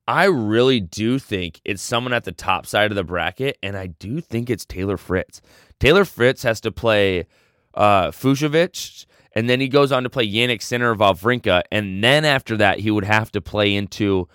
I 0.09 0.25
really 0.25 0.81
do 0.81 1.19
think 1.19 1.61
it's 1.67 1.83
someone 1.83 2.15
at 2.15 2.25
the 2.25 2.33
top 2.33 2.65
side 2.65 2.91
of 2.91 2.97
the 2.97 3.05
bracket, 3.05 3.59
and 3.63 3.77
I 3.77 3.89
do 3.89 4.23
think 4.23 4.49
it's 4.49 4.65
Taylor 4.65 4.97
Fritz. 4.97 5.43
Taylor 5.79 6.07
Fritz 6.07 6.43
has 6.45 6.63
to 6.63 6.73
play 6.73 7.27
uh, 7.75 8.11
and 8.11 9.51
then 9.51 9.61
he 9.61 9.69
goes 9.69 9.93
on 9.93 10.05
to 10.05 10.09
play 10.09 10.27
Jannik 10.27 10.63
Sinner 10.63 10.97
Wawrinka, 10.97 11.61
and 11.71 12.03
then 12.03 12.25
after 12.25 12.57
that, 12.57 12.81
he 12.81 12.91
would 12.91 13.05
have 13.05 13.31
to 13.33 13.43
play 13.43 13.75
into 13.75 14.27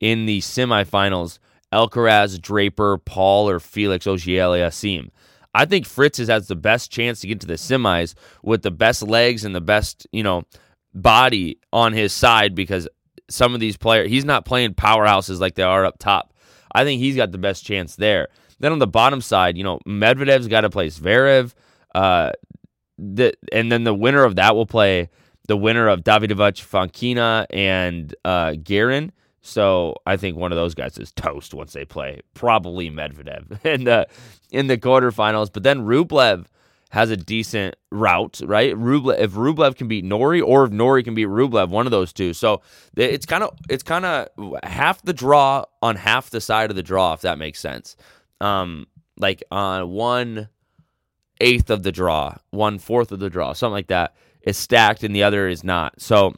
in 0.00 0.26
the 0.26 0.40
semifinals 0.40 1.38
Alcaraz, 1.72 2.40
Draper, 2.40 2.98
Paul, 2.98 3.48
or 3.48 3.60
Felix 3.60 4.08
Auger-Aliassime. 4.08 5.10
I 5.54 5.64
think 5.64 5.86
Fritz 5.86 6.18
has 6.18 6.48
the 6.48 6.56
best 6.56 6.90
chance 6.90 7.20
to 7.20 7.28
get 7.28 7.40
to 7.42 7.46
the 7.46 7.54
semis 7.54 8.14
with 8.42 8.62
the 8.62 8.72
best 8.72 9.00
legs 9.00 9.44
and 9.44 9.54
the 9.54 9.60
best, 9.60 10.08
you 10.10 10.24
know, 10.24 10.42
body 10.92 11.60
on 11.72 11.92
his 11.92 12.12
side 12.12 12.56
because 12.56 12.88
some 13.30 13.54
of 13.54 13.60
these 13.60 13.76
players. 13.76 14.10
He's 14.10 14.24
not 14.24 14.44
playing 14.44 14.74
powerhouses 14.74 15.40
like 15.40 15.54
they 15.54 15.62
are 15.62 15.84
up 15.84 15.98
top. 15.98 16.34
I 16.72 16.84
think 16.84 17.00
he's 17.00 17.16
got 17.16 17.32
the 17.32 17.38
best 17.38 17.64
chance 17.64 17.96
there. 17.96 18.28
Then 18.58 18.72
on 18.72 18.78
the 18.78 18.86
bottom 18.86 19.20
side, 19.20 19.56
you 19.56 19.64
know, 19.64 19.80
Medvedev's 19.86 20.48
got 20.48 20.62
to 20.62 20.70
play 20.70 20.88
Zverev. 20.88 21.54
Uh, 21.94 22.32
the, 22.98 23.32
and 23.52 23.72
then 23.72 23.84
the 23.84 23.94
winner 23.94 24.24
of 24.24 24.36
that 24.36 24.54
will 24.54 24.66
play 24.66 25.08
the 25.48 25.56
winner 25.56 25.88
of 25.88 26.02
Davidovich 26.02 26.62
Fokina 26.64 27.46
and 27.50 28.14
uh, 28.24 28.54
Garin. 28.62 29.12
So 29.42 29.96
I 30.06 30.16
think 30.16 30.36
one 30.36 30.52
of 30.52 30.56
those 30.56 30.74
guys 30.74 30.98
is 30.98 31.12
toast 31.12 31.54
once 31.54 31.72
they 31.72 31.84
play. 31.84 32.20
Probably 32.34 32.90
Medvedev 32.90 33.64
in 33.64 33.84
the 33.84 34.06
in 34.50 34.66
the 34.66 34.76
quarterfinals. 34.76 35.50
But 35.52 35.62
then 35.62 35.80
Rublev 35.80 36.46
has 36.90 37.10
a 37.10 37.16
decent 37.16 37.76
route, 37.90 38.40
right? 38.44 38.74
Rublev, 38.74 39.18
if 39.18 39.32
Rublev 39.32 39.76
can 39.76 39.88
beat 39.88 40.04
Norrie, 40.04 40.40
or 40.40 40.64
if 40.64 40.72
Norrie 40.72 41.02
can 41.02 41.14
beat 41.14 41.28
Rublev, 41.28 41.68
one 41.68 41.86
of 41.86 41.92
those 41.92 42.12
two. 42.12 42.34
So 42.34 42.62
it's 42.96 43.26
kind 43.26 43.44
of 43.44 43.56
it's 43.68 43.82
kind 43.82 44.04
of 44.04 44.28
half 44.64 45.00
the 45.02 45.12
draw 45.12 45.64
on 45.82 45.96
half 45.96 46.30
the 46.30 46.40
side 46.40 46.70
of 46.70 46.76
the 46.76 46.82
draw, 46.82 47.12
if 47.14 47.20
that 47.22 47.38
makes 47.38 47.60
sense. 47.60 47.96
Um, 48.40 48.86
like 49.18 49.42
on 49.50 49.90
one 49.90 50.48
eighth 51.40 51.70
of 51.70 51.82
the 51.84 51.92
draw, 51.92 52.34
one 52.50 52.78
fourth 52.78 53.12
of 53.12 53.20
the 53.20 53.30
draw, 53.30 53.52
something 53.52 53.72
like 53.72 53.88
that 53.88 54.14
is 54.42 54.56
stacked, 54.56 55.04
and 55.04 55.14
the 55.14 55.22
other 55.22 55.48
is 55.48 55.62
not. 55.62 56.00
So 56.00 56.34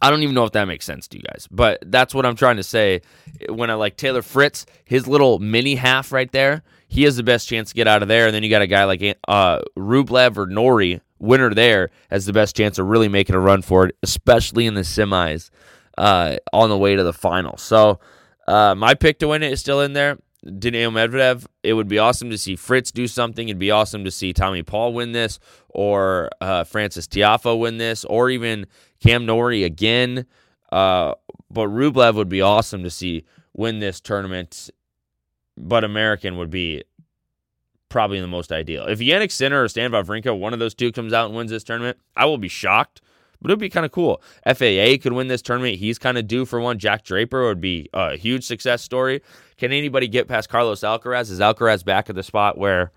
I 0.00 0.10
don't 0.10 0.22
even 0.22 0.34
know 0.34 0.44
if 0.44 0.52
that 0.52 0.64
makes 0.66 0.84
sense 0.84 1.08
to 1.08 1.18
you 1.18 1.22
guys, 1.22 1.46
but 1.50 1.82
that's 1.86 2.14
what 2.14 2.24
I'm 2.24 2.36
trying 2.36 2.56
to 2.56 2.62
say. 2.62 3.02
When 3.48 3.70
I 3.70 3.74
like 3.74 3.96
Taylor 3.96 4.22
Fritz, 4.22 4.66
his 4.84 5.06
little 5.06 5.38
mini 5.38 5.74
half 5.74 6.12
right 6.12 6.30
there 6.32 6.62
he 6.94 7.02
has 7.02 7.16
the 7.16 7.24
best 7.24 7.48
chance 7.48 7.70
to 7.70 7.74
get 7.74 7.88
out 7.88 8.02
of 8.02 8.08
there. 8.08 8.26
And 8.26 8.34
then 8.34 8.44
you 8.44 8.50
got 8.50 8.62
a 8.62 8.68
guy 8.68 8.84
like 8.84 9.18
uh, 9.26 9.60
Rublev 9.76 10.36
or 10.36 10.46
Norrie, 10.46 11.00
winner 11.18 11.52
there, 11.52 11.90
has 12.08 12.24
the 12.24 12.32
best 12.32 12.56
chance 12.56 12.78
of 12.78 12.86
really 12.86 13.08
making 13.08 13.34
a 13.34 13.40
run 13.40 13.62
for 13.62 13.86
it, 13.86 13.96
especially 14.04 14.66
in 14.66 14.74
the 14.74 14.82
semis 14.82 15.50
uh, 15.98 16.36
on 16.52 16.68
the 16.68 16.78
way 16.78 16.94
to 16.94 17.02
the 17.02 17.12
final. 17.12 17.56
So 17.56 17.98
uh, 18.46 18.76
my 18.76 18.94
pick 18.94 19.18
to 19.18 19.28
win 19.28 19.42
it 19.42 19.52
is 19.52 19.58
still 19.58 19.80
in 19.80 19.92
there. 19.92 20.18
Daniil 20.44 20.92
Medvedev. 20.92 21.46
It 21.64 21.72
would 21.72 21.88
be 21.88 21.98
awesome 21.98 22.30
to 22.30 22.38
see 22.38 22.54
Fritz 22.54 22.92
do 22.92 23.08
something. 23.08 23.48
It'd 23.48 23.58
be 23.58 23.72
awesome 23.72 24.04
to 24.04 24.10
see 24.10 24.32
Tommy 24.32 24.62
Paul 24.62 24.92
win 24.92 25.10
this, 25.10 25.40
or 25.70 26.30
uh, 26.40 26.62
Frances 26.62 27.08
Tiafoe 27.08 27.58
win 27.58 27.78
this, 27.78 28.04
or 28.04 28.30
even 28.30 28.66
Cam 29.04 29.26
Norrie 29.26 29.64
again. 29.64 30.26
Uh, 30.72 31.14
but 31.50 31.68
Rublev 31.68 32.14
would 32.14 32.28
be 32.28 32.40
awesome 32.40 32.82
to 32.82 32.90
see 32.90 33.24
win 33.52 33.78
this 33.78 34.00
tournament 34.00 34.70
but 35.56 35.84
American 35.84 36.36
would 36.36 36.50
be 36.50 36.82
probably 37.88 38.20
the 38.20 38.26
most 38.26 38.52
ideal. 38.52 38.86
If 38.86 38.98
Jannik 38.98 39.30
Sinner 39.30 39.62
or 39.62 39.68
Stan 39.68 39.92
Wawrinka, 39.92 40.36
one 40.38 40.52
of 40.52 40.58
those 40.58 40.74
two 40.74 40.90
comes 40.90 41.12
out 41.12 41.26
and 41.26 41.36
wins 41.36 41.50
this 41.50 41.64
tournament, 41.64 41.98
I 42.16 42.24
will 42.26 42.38
be 42.38 42.48
shocked, 42.48 43.00
but 43.40 43.50
it 43.50 43.52
would 43.52 43.60
be 43.60 43.68
kind 43.68 43.86
of 43.86 43.92
cool. 43.92 44.20
FAA 44.44 44.96
could 45.00 45.12
win 45.12 45.28
this 45.28 45.42
tournament. 45.42 45.78
He's 45.78 45.98
kind 45.98 46.18
of 46.18 46.26
due 46.26 46.44
for 46.44 46.60
one. 46.60 46.78
Jack 46.78 47.04
Draper 47.04 47.46
would 47.46 47.60
be 47.60 47.88
a 47.92 48.16
huge 48.16 48.44
success 48.44 48.82
story. 48.82 49.22
Can 49.56 49.70
anybody 49.70 50.08
get 50.08 50.26
past 50.26 50.48
Carlos 50.48 50.80
Alcaraz? 50.80 51.30
Is 51.30 51.40
Alcaraz 51.40 51.84
back 51.84 52.10
at 52.10 52.16
the 52.16 52.22
spot 52.22 52.58
where 52.58 52.90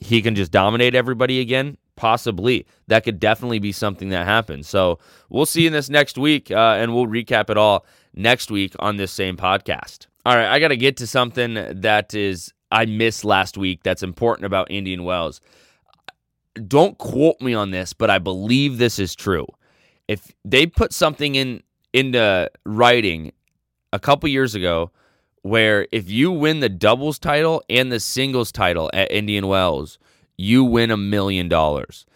he 0.00 0.20
can 0.20 0.34
just 0.34 0.52
dominate 0.52 0.94
everybody 0.94 1.40
again? 1.40 1.78
Possibly. 2.00 2.66
That 2.86 3.04
could 3.04 3.20
definitely 3.20 3.58
be 3.58 3.72
something 3.72 4.08
that 4.08 4.24
happens. 4.24 4.66
So 4.66 5.00
we'll 5.28 5.44
see 5.44 5.66
in 5.66 5.74
this 5.74 5.90
next 5.90 6.16
week, 6.16 6.50
uh, 6.50 6.76
and 6.78 6.94
we'll 6.94 7.06
recap 7.06 7.50
it 7.50 7.58
all 7.58 7.84
next 8.14 8.50
week 8.50 8.74
on 8.78 8.96
this 8.96 9.12
same 9.12 9.36
podcast. 9.36 10.06
All 10.24 10.34
right, 10.34 10.48
I 10.48 10.60
got 10.60 10.68
to 10.68 10.78
get 10.78 10.96
to 10.96 11.06
something 11.06 11.58
that 11.82 12.14
is 12.14 12.54
I 12.72 12.86
missed 12.86 13.22
last 13.22 13.58
week 13.58 13.82
that's 13.82 14.02
important 14.02 14.46
about 14.46 14.70
Indian 14.70 15.04
Wells. 15.04 15.42
Don't 16.66 16.96
quote 16.96 17.38
me 17.42 17.52
on 17.52 17.70
this, 17.70 17.92
but 17.92 18.08
I 18.08 18.16
believe 18.18 18.78
this 18.78 18.98
is 18.98 19.14
true. 19.14 19.46
If 20.08 20.32
they 20.42 20.64
put 20.64 20.94
something 20.94 21.34
in 21.34 21.62
into 21.92 22.50
writing 22.64 23.32
a 23.92 23.98
couple 23.98 24.26
years 24.30 24.54
ago 24.54 24.90
where 25.42 25.86
if 25.92 26.08
you 26.08 26.30
win 26.30 26.60
the 26.60 26.70
doubles 26.70 27.18
title 27.18 27.62
and 27.68 27.92
the 27.92 28.00
singles 28.00 28.52
title 28.52 28.90
at 28.94 29.12
Indian 29.12 29.48
Wells, 29.48 29.98
you 30.40 30.64
win 30.64 30.90
a 30.90 30.96
million 30.96 31.48
dollars. 31.48 32.06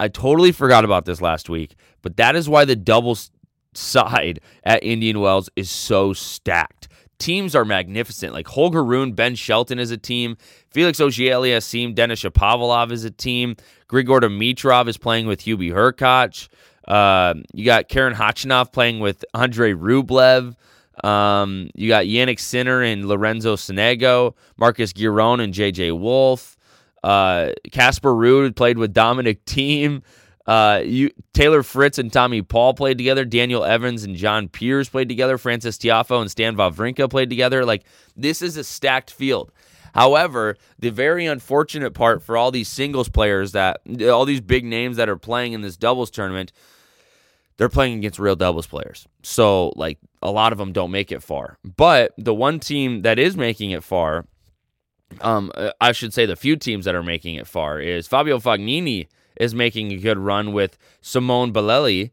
I 0.00 0.08
totally 0.08 0.52
forgot 0.52 0.84
about 0.84 1.04
this 1.04 1.20
last 1.20 1.48
week, 1.48 1.76
but 2.02 2.16
that 2.16 2.34
is 2.34 2.48
why 2.48 2.64
the 2.64 2.76
doubles 2.76 3.30
side 3.74 4.40
at 4.64 4.82
Indian 4.82 5.20
Wells 5.20 5.48
is 5.56 5.70
so 5.70 6.12
stacked 6.12 6.88
teams 7.22 7.54
are 7.54 7.64
magnificent. 7.64 8.32
Like 8.32 8.48
Holger 8.48 8.84
Rune, 8.84 9.12
Ben 9.12 9.34
Shelton 9.34 9.78
is 9.78 9.90
a 9.90 9.96
team. 9.96 10.36
Felix 10.70 11.00
Auger-Aliassime, 11.00 11.94
Denis 11.94 12.22
Shapovalov 12.22 12.90
is 12.90 13.04
a 13.04 13.10
team. 13.10 13.56
Grigor 13.88 14.20
Dimitrov 14.20 14.88
is 14.88 14.98
playing 14.98 15.26
with 15.26 15.42
Hubie 15.42 15.72
Hurkacz. 15.72 16.48
Uh, 16.86 17.34
you 17.54 17.64
got 17.64 17.88
Karen 17.88 18.14
Khachanov 18.14 18.72
playing 18.72 18.98
with 18.98 19.24
Andre 19.34 19.72
Rublev. 19.72 20.56
Um, 21.04 21.70
you 21.74 21.88
got 21.88 22.06
Jannik 22.06 22.40
Sinner 22.40 22.82
and 22.82 23.06
Lorenzo 23.06 23.54
Sonego, 23.54 24.34
Marcos 24.56 24.92
Giron 24.92 25.40
and 25.40 25.54
JJ 25.54 25.98
Wolf. 25.98 26.56
Uh, 27.02 27.52
Casper 27.70 28.12
Ruud 28.12 28.56
played 28.56 28.78
with 28.78 28.92
Dominic 28.92 29.44
Thiem. 29.44 30.02
Uh, 30.46 30.82
you 30.84 31.10
Taylor 31.34 31.62
Fritz 31.62 31.98
and 31.98 32.12
Tommy 32.12 32.42
Paul 32.42 32.74
played 32.74 32.98
together. 32.98 33.24
Daniel 33.24 33.64
Evans 33.64 34.02
and 34.02 34.16
John 34.16 34.48
Peers 34.48 34.88
played 34.88 35.08
together. 35.08 35.38
Frances 35.38 35.78
Tiafoe 35.78 36.20
and 36.20 36.30
Stan 36.30 36.56
Wawrinka 36.56 37.08
played 37.08 37.30
together. 37.30 37.64
Like 37.64 37.84
this 38.16 38.42
is 38.42 38.56
a 38.56 38.64
stacked 38.64 39.10
field. 39.10 39.52
However, 39.94 40.56
the 40.78 40.90
very 40.90 41.26
unfortunate 41.26 41.92
part 41.92 42.22
for 42.22 42.36
all 42.36 42.50
these 42.50 42.68
singles 42.68 43.08
players 43.08 43.52
that 43.52 43.82
all 44.02 44.24
these 44.24 44.40
big 44.40 44.64
names 44.64 44.96
that 44.96 45.08
are 45.08 45.18
playing 45.18 45.52
in 45.52 45.60
this 45.60 45.76
doubles 45.76 46.10
tournament, 46.10 46.50
they're 47.56 47.68
playing 47.68 47.98
against 47.98 48.18
real 48.18 48.34
doubles 48.34 48.66
players. 48.66 49.06
So 49.22 49.72
like 49.76 49.98
a 50.22 50.30
lot 50.30 50.52
of 50.52 50.58
them 50.58 50.72
don't 50.72 50.90
make 50.90 51.12
it 51.12 51.22
far. 51.22 51.58
But 51.76 52.14
the 52.16 52.34
one 52.34 52.58
team 52.58 53.02
that 53.02 53.18
is 53.18 53.36
making 53.36 53.70
it 53.72 53.84
far, 53.84 54.26
um, 55.20 55.52
I 55.80 55.92
should 55.92 56.14
say 56.14 56.26
the 56.26 56.36
few 56.36 56.56
teams 56.56 56.84
that 56.84 56.94
are 56.94 57.02
making 57.02 57.36
it 57.36 57.46
far 57.46 57.80
is 57.80 58.06
Fabio 58.06 58.38
Fognini 58.38 59.08
is 59.36 59.54
making 59.54 59.92
a 59.92 59.96
good 59.96 60.18
run 60.18 60.52
with 60.52 60.78
Simone 61.00 61.52
Bolelli, 61.52 62.10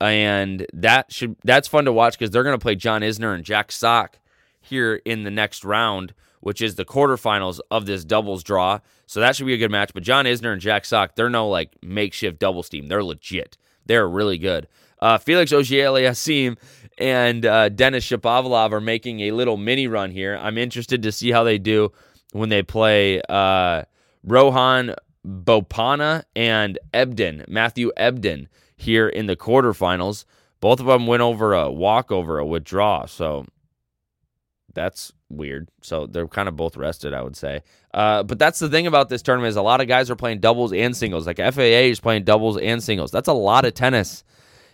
and 0.00 0.66
that 0.72 1.12
should 1.12 1.36
that's 1.44 1.68
fun 1.68 1.84
to 1.84 1.92
watch 1.92 2.18
because 2.18 2.30
they're 2.30 2.42
going 2.42 2.58
to 2.58 2.62
play 2.62 2.74
John 2.74 3.02
Isner 3.02 3.34
and 3.34 3.44
Jack 3.44 3.72
Sock 3.72 4.18
here 4.60 4.96
in 5.04 5.24
the 5.24 5.30
next 5.30 5.64
round, 5.64 6.14
which 6.40 6.60
is 6.62 6.74
the 6.76 6.84
quarterfinals 6.84 7.60
of 7.70 7.86
this 7.86 8.04
doubles 8.04 8.42
draw. 8.42 8.80
So 9.06 9.20
that 9.20 9.36
should 9.36 9.46
be 9.46 9.54
a 9.54 9.58
good 9.58 9.70
match. 9.70 9.92
But 9.92 10.02
John 10.02 10.24
Isner 10.24 10.52
and 10.52 10.60
Jack 10.60 10.84
Sock, 10.84 11.14
they're 11.14 11.30
no 11.30 11.48
like 11.48 11.76
makeshift 11.82 12.38
doubles 12.38 12.68
team. 12.68 12.88
They're 12.88 13.04
legit. 13.04 13.58
They're 13.86 14.08
really 14.08 14.38
good. 14.38 14.68
Uh, 15.00 15.18
Felix 15.18 15.52
Auger-Aliassime 15.52 16.56
and 16.96 17.44
uh, 17.44 17.68
Denis 17.68 18.06
Shapovalov 18.06 18.70
are 18.70 18.80
making 18.80 19.20
a 19.20 19.32
little 19.32 19.56
mini 19.56 19.88
run 19.88 20.12
here. 20.12 20.38
I'm 20.40 20.56
interested 20.56 21.02
to 21.02 21.10
see 21.10 21.32
how 21.32 21.42
they 21.42 21.58
do 21.58 21.90
when 22.32 22.48
they 22.48 22.62
play 22.62 23.22
uh, 23.28 23.84
Rohan 24.24 24.94
Bopanna 25.26 26.24
and 26.34 26.78
Ebden, 26.92 27.48
Matthew 27.48 27.92
Ebden, 27.96 28.48
here 28.76 29.08
in 29.08 29.26
the 29.26 29.36
quarterfinals. 29.36 30.24
Both 30.60 30.80
of 30.80 30.86
them 30.86 31.06
went 31.06 31.22
over 31.22 31.54
a 31.54 31.70
walkover, 31.70 32.38
a 32.38 32.46
withdraw. 32.46 33.06
So 33.06 33.46
that's 34.74 35.12
weird. 35.28 35.68
So 35.82 36.06
they're 36.06 36.28
kind 36.28 36.48
of 36.48 36.56
both 36.56 36.76
rested, 36.76 37.14
I 37.14 37.22
would 37.22 37.36
say. 37.36 37.62
Uh, 37.92 38.22
but 38.22 38.38
that's 38.38 38.58
the 38.58 38.68
thing 38.68 38.86
about 38.86 39.08
this 39.08 39.22
tournament 39.22 39.50
is 39.50 39.56
a 39.56 39.62
lot 39.62 39.80
of 39.80 39.88
guys 39.88 40.10
are 40.10 40.16
playing 40.16 40.40
doubles 40.40 40.72
and 40.72 40.96
singles. 40.96 41.26
Like 41.26 41.38
FAA 41.38 41.88
is 41.90 42.00
playing 42.00 42.24
doubles 42.24 42.58
and 42.58 42.82
singles. 42.82 43.10
That's 43.10 43.28
a 43.28 43.32
lot 43.32 43.64
of 43.64 43.74
tennis 43.74 44.24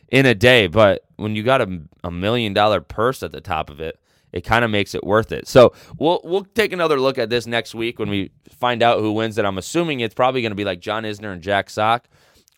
in 0.08 0.26
a 0.26 0.34
day. 0.34 0.66
But 0.66 1.04
when 1.16 1.36
you 1.36 1.42
got 1.42 1.60
a, 1.60 1.80
a 2.04 2.10
million 2.10 2.52
dollar 2.52 2.80
purse 2.80 3.22
at 3.22 3.32
the 3.32 3.40
top 3.40 3.70
of 3.70 3.80
it, 3.80 3.98
it 4.32 4.42
kind 4.42 4.64
of 4.64 4.70
makes 4.70 4.94
it 4.94 5.04
worth 5.04 5.32
it. 5.32 5.48
So 5.48 5.72
we'll 5.98 6.20
we'll 6.24 6.44
take 6.44 6.72
another 6.72 7.00
look 7.00 7.18
at 7.18 7.30
this 7.30 7.46
next 7.46 7.74
week 7.74 7.98
when 7.98 8.10
we 8.10 8.30
find 8.50 8.82
out 8.82 9.00
who 9.00 9.12
wins 9.12 9.38
it. 9.38 9.44
I'm 9.44 9.58
assuming 9.58 10.00
it's 10.00 10.14
probably 10.14 10.42
going 10.42 10.52
to 10.52 10.56
be 10.56 10.64
like 10.64 10.80
John 10.80 11.04
Isner 11.04 11.32
and 11.32 11.42
Jack 11.42 11.70
Sock, 11.70 12.08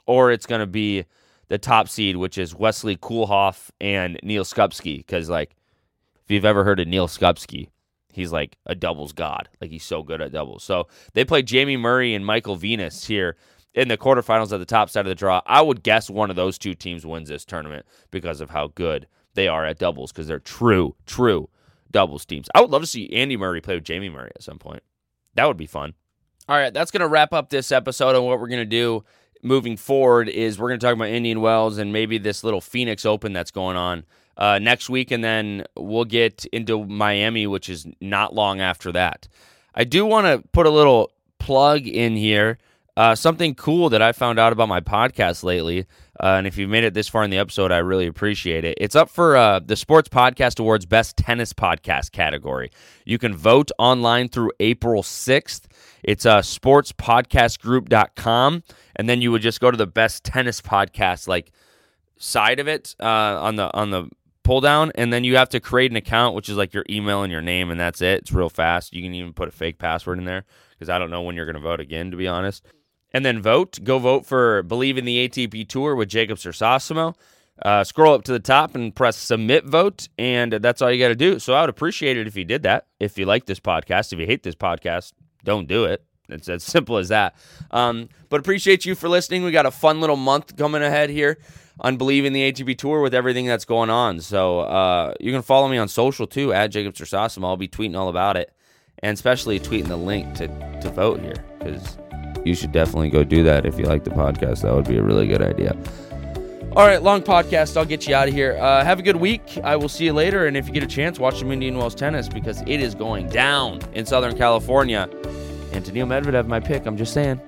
or 0.07 0.31
it's 0.31 0.47
going 0.47 0.61
to 0.61 0.67
be 0.67 1.05
the 1.49 1.59
top 1.59 1.89
seed, 1.89 2.17
which 2.17 2.39
is 2.39 2.55
Wesley 2.55 2.97
Koolhof 2.97 3.71
and 3.81 4.19
Neal 4.23 4.45
Skupski. 4.45 4.99
Because 4.99 5.29
like, 5.29 5.57
if 6.25 6.31
you've 6.31 6.45
ever 6.45 6.65
heard 6.65 6.81
of 6.81 6.89
Neal 6.89 7.09
Skupski, 7.09 7.69
he's 8.13 8.33
like 8.33 8.57
a 8.67 8.75
doubles 8.75 9.13
god. 9.13 9.49
Like 9.61 9.71
he's 9.71 9.85
so 9.85 10.03
good 10.03 10.21
at 10.21 10.33
doubles. 10.33 10.65
So 10.65 10.89
they 11.15 11.25
play 11.25 11.43
Jamie 11.43 11.77
Murray 11.77 12.15
and 12.15 12.25
Michael 12.25 12.57
Venus 12.57 13.07
here 13.07 13.37
in 13.75 13.89
the 13.89 13.97
quarterfinals 13.97 14.53
at 14.53 14.59
the 14.59 14.67
top 14.67 14.91
side 14.91 15.07
of 15.07 15.09
the 15.09 15.15
draw. 15.15 15.41
I 15.47 15.63
would 15.63 15.83
guess 15.83 16.11
one 16.11 16.31
of 16.31 16.37
those 16.37 16.59
two 16.59 16.75
teams 16.75 17.07
wins 17.07 17.29
this 17.29 17.45
tournament 17.45 17.87
because 18.11 18.41
of 18.41 18.51
how 18.51 18.69
good 18.75 19.07
they 19.35 19.47
are 19.47 19.65
at 19.65 19.79
doubles 19.79 20.11
because 20.11 20.27
they're 20.27 20.41
true, 20.41 20.97
true 21.07 21.49
doubles 21.91 22.25
teams. 22.25 22.49
I 22.55 22.61
would 22.61 22.71
love 22.71 22.83
to 22.83 22.87
see 22.87 23.13
Andy 23.13 23.37
Murray 23.37 23.61
play 23.61 23.75
with 23.75 23.85
Jamie 23.85 24.09
Murray 24.09 24.31
at 24.35 24.43
some 24.43 24.59
point. 24.59 24.83
That 25.35 25.47
would 25.47 25.57
be 25.57 25.67
fun. 25.67 25.95
All 26.49 26.57
right, 26.57 26.73
that's 26.73 26.91
going 26.91 27.01
to 27.01 27.09
wrap 27.09 27.33
up 27.33 27.51
this 27.51 27.71
episode. 27.71 28.17
And 28.17 28.25
what 28.25 28.41
we're 28.41 28.49
going 28.49 28.59
to 28.61 28.65
do 28.65 29.05
moving 29.43 29.77
forward 29.77 30.29
is 30.29 30.59
we're 30.59 30.69
going 30.69 30.81
to 30.81 30.87
talk 30.87 30.95
about 30.95 31.09
Indian 31.09 31.41
Wells 31.41 31.79
and 31.79 31.93
maybe 31.93 32.19
this 32.19 32.43
little 32.45 32.61
Phoenix 32.61 33.07
Open 33.07 33.33
that's 33.33 33.51
going 33.51 33.77
on 33.77 34.05
uh, 34.37 34.59
next 34.59 34.91
week. 34.91 35.11
And 35.11 35.23
then 35.23 35.65
we'll 35.77 36.05
get 36.05 36.45
into 36.47 36.85
Miami, 36.85 37.47
which 37.47 37.69
is 37.69 37.87
not 38.01 38.35
long 38.35 38.61
after 38.61 38.91
that. 38.93 39.29
I 39.75 39.85
do 39.85 40.05
want 40.05 40.27
to 40.27 40.47
put 40.49 40.67
a 40.67 40.71
little 40.71 41.13
plug 41.39 41.87
in 41.87 42.17
here. 42.17 42.59
Uh, 43.01 43.15
something 43.15 43.55
cool 43.55 43.89
that 43.89 44.03
I 44.03 44.13
found 44.13 44.39
out 44.39 44.53
about 44.53 44.69
my 44.69 44.83
podcast 44.83 45.43
lately. 45.43 45.87
Uh, 46.23 46.37
and 46.37 46.47
if 46.47 46.59
you've 46.59 46.69
made 46.69 46.85
it 46.85 46.93
this 46.93 47.09
far 47.09 47.25
in 47.25 47.31
the 47.31 47.39
episode, 47.39 47.73
I 47.73 47.79
really 47.79 48.07
appreciate 48.07 48.63
it. 48.63 48.77
It's 48.79 48.95
up 48.95 49.09
for 49.09 49.39
uh, 49.39 49.59
the 49.59 49.75
Sports 49.75 50.11
Podcast 50.11 50.61
Awards 50.61 50.85
Best 50.85 51.17
Tennis 51.17 51.55
Podcast 51.55 52.13
category. 52.13 52.71
You 53.07 53.17
can 53.17 53.35
vote 53.35 53.71
online 53.79 54.29
through 54.29 54.53
April 54.61 55.03
6th. 55.03 55.63
It's 56.03 56.27
uh, 56.27 56.43
sportspodcastgroup.com. 56.43 58.63
And 58.97 59.09
then 59.09 59.23
you 59.23 59.33
would 59.33 59.41
just 59.41 59.63
go 59.63 59.71
to 59.71 59.79
the 59.79 59.87
best 59.87 60.23
tennis 60.23 60.61
podcast 60.61 61.27
like 61.27 61.53
side 62.19 62.61
of 62.61 62.69
it 62.69 62.95
uh, 63.01 63.41
on 63.41 63.57
the 63.57 63.75
on 63.75 63.93
the 63.93 64.11
pull 64.43 64.61
down 64.61 64.93
and 64.97 65.11
then 65.11 65.25
you 65.25 65.37
have 65.37 65.49
to 65.49 65.59
create 65.61 65.91
an 65.91 65.97
account 65.97 66.35
which 66.35 66.51
is 66.51 66.57
like 66.57 66.75
your 66.75 66.85
email 66.91 67.23
and 67.23 67.33
your 67.33 67.43
name 67.43 67.71
and 67.71 67.79
that's 67.79 68.03
it 68.03 68.21
it's 68.21 68.33
real 68.33 68.49
fast 68.49 68.93
you 68.93 69.03
can 69.03 69.15
even 69.15 69.35
put 69.35 69.49
a 69.49 69.53
fake 69.53 69.79
password 69.79 70.19
in 70.19 70.25
there 70.25 70.45
because 70.71 70.89
i 70.89 70.99
don't 70.99 71.11
know 71.11 71.23
when 71.23 71.37
you're 71.37 71.45
going 71.45 71.55
to 71.55 71.61
vote 71.61 71.79
again 71.79 72.11
to 72.11 72.17
be 72.17 72.27
honest 72.27 72.65
and 73.13 73.25
then 73.25 73.41
vote. 73.41 73.79
Go 73.83 73.99
vote 73.99 74.27
for 74.27 74.63
Bleav 74.63 74.97
in 74.97 75.05
the 75.05 75.29
ATP 75.29 75.69
Tour 75.69 75.95
with 75.95 76.09
Jacob 76.09 76.39
Sersosimo. 76.39 77.15
Uh, 77.63 77.85
scroll 77.85 78.15
up 78.15 78.25
to 78.25 78.33
the 78.33 78.41
top 78.41 78.75
and 78.75 78.95
press 78.95 79.17
submit 79.17 79.67
vote, 79.67 80.09
and 80.19 80.53
that's 80.53 80.81
all 80.81 80.91
you 80.91 80.99
got 80.99 81.09
to 81.09 81.15
do. 81.15 81.39
So 81.39 81.53
I 81.53 81.61
would 81.61 81.71
appreciate 81.71 82.17
it 82.17 82.27
if 82.27 82.37
you 82.37 82.45
did 82.45 82.63
that. 82.63 82.87
If 82.99 83.19
you 83.19 83.27
like 83.27 83.45
this 83.45 83.61
podcast, 83.61 84.13
if 84.13 84.19
you 84.19 84.27
hate 84.27 84.43
this 84.43 84.55
podcast, 84.55 85.13
don't 85.45 85.69
do 85.69 85.85
it. 85.85 86.03
It's 86.31 86.49
as 86.49 86.65
simple 86.65 86.97
as 86.97 87.09
that. 87.09 87.35
Um, 87.71 88.09
but 88.31 88.41
appreciate 88.41 88.87
you 88.87 88.95
for 88.95 89.09
listening. 89.09 89.45
We 89.45 89.51
got 89.51 89.67
a 89.67 89.71
fun 89.71 90.01
little 90.01 90.17
month 90.17 90.57
coming 90.57 90.83
ahead 90.83 91.11
here 91.11 91.39
on 91.81 91.99
Bleav 91.99 92.25
in 92.25 92.33
the 92.33 92.51
ATP 92.51 92.79
Tour 92.79 93.03
with 93.03 93.15
everything 93.15 93.47
that's 93.47 93.67
going 93.67 93.91
on. 93.91 94.21
So 94.21 94.61
uh, 94.61 95.15
you 95.21 95.33
can 95.33 95.43
follow 95.43 95.69
me 95.69 95.77
on 95.77 95.89
social 95.89 96.27
too, 96.27 96.55
at 96.55 96.69
Jacob 96.69 96.95
Sersosimo. 96.95 97.45
I'll 97.45 97.57
be 97.59 97.69
tweeting 97.69 97.99
all 97.99 98.09
about 98.09 98.39
it, 98.39 98.55
and 99.01 99.13
especially 99.13 99.61
tweeting 99.61 99.89
the 99.89 99.97
link 99.97 100.35
to, 100.37 100.49
to 100.81 100.91
vote 100.91 101.21
here 101.21 101.45
because– 101.59 101.99
you 102.45 102.55
should 102.55 102.73
definitely 102.73 103.11
go 103.11 103.25
do 103.25 103.43
that 103.45 103.67
if 103.67 103.79
you 103.79 103.85
like 103.85 104.05
the 104.05 104.11
podcast. 104.11 104.63
That 104.63 104.75
would 104.75 104.89
be 104.89 104.99
a 104.99 105.03
really 105.03 105.27
good 105.27 105.43
idea. 105.43 105.77
All 106.77 106.87
right, 106.87 107.03
long 107.03 107.21
podcast. 107.21 107.77
I'll 107.77 107.85
get 107.85 108.07
you 108.07 108.15
out 108.15 108.29
of 108.29 108.35
here. 108.35 108.57
Uh, 108.61 108.85
have 108.85 109.01
a 109.01 109.03
good 109.03 109.17
week. 109.17 109.59
I 109.65 109.75
will 109.75 109.89
see 109.89 110.05
you 110.05 110.13
later. 110.13 110.47
And 110.47 110.57
if 110.57 110.69
you 110.69 110.73
get 110.73 110.85
a 110.85 110.87
chance, 110.87 111.19
watch 111.19 111.41
some 111.41 111.51
Indian 111.51 111.77
Wells 111.77 111.97
tennis 111.97 112.29
because 112.29 112.61
it 112.63 112.81
is 112.81 112.95
going 112.95 113.29
down 113.29 113.81
in 113.93 114.07
Southern 114.07 114.37
California. 114.37 115.09
And 115.73 115.85
Medvedev, 115.85 116.47
my 116.47 116.61
pick, 116.61 116.87
I'm 116.87 116.97
just 116.97 117.13
saying, 117.13 117.41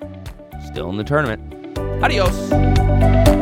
still 0.66 0.90
in 0.90 0.96
the 0.96 1.04
tournament. 1.04 1.78
Adios. 2.02 3.41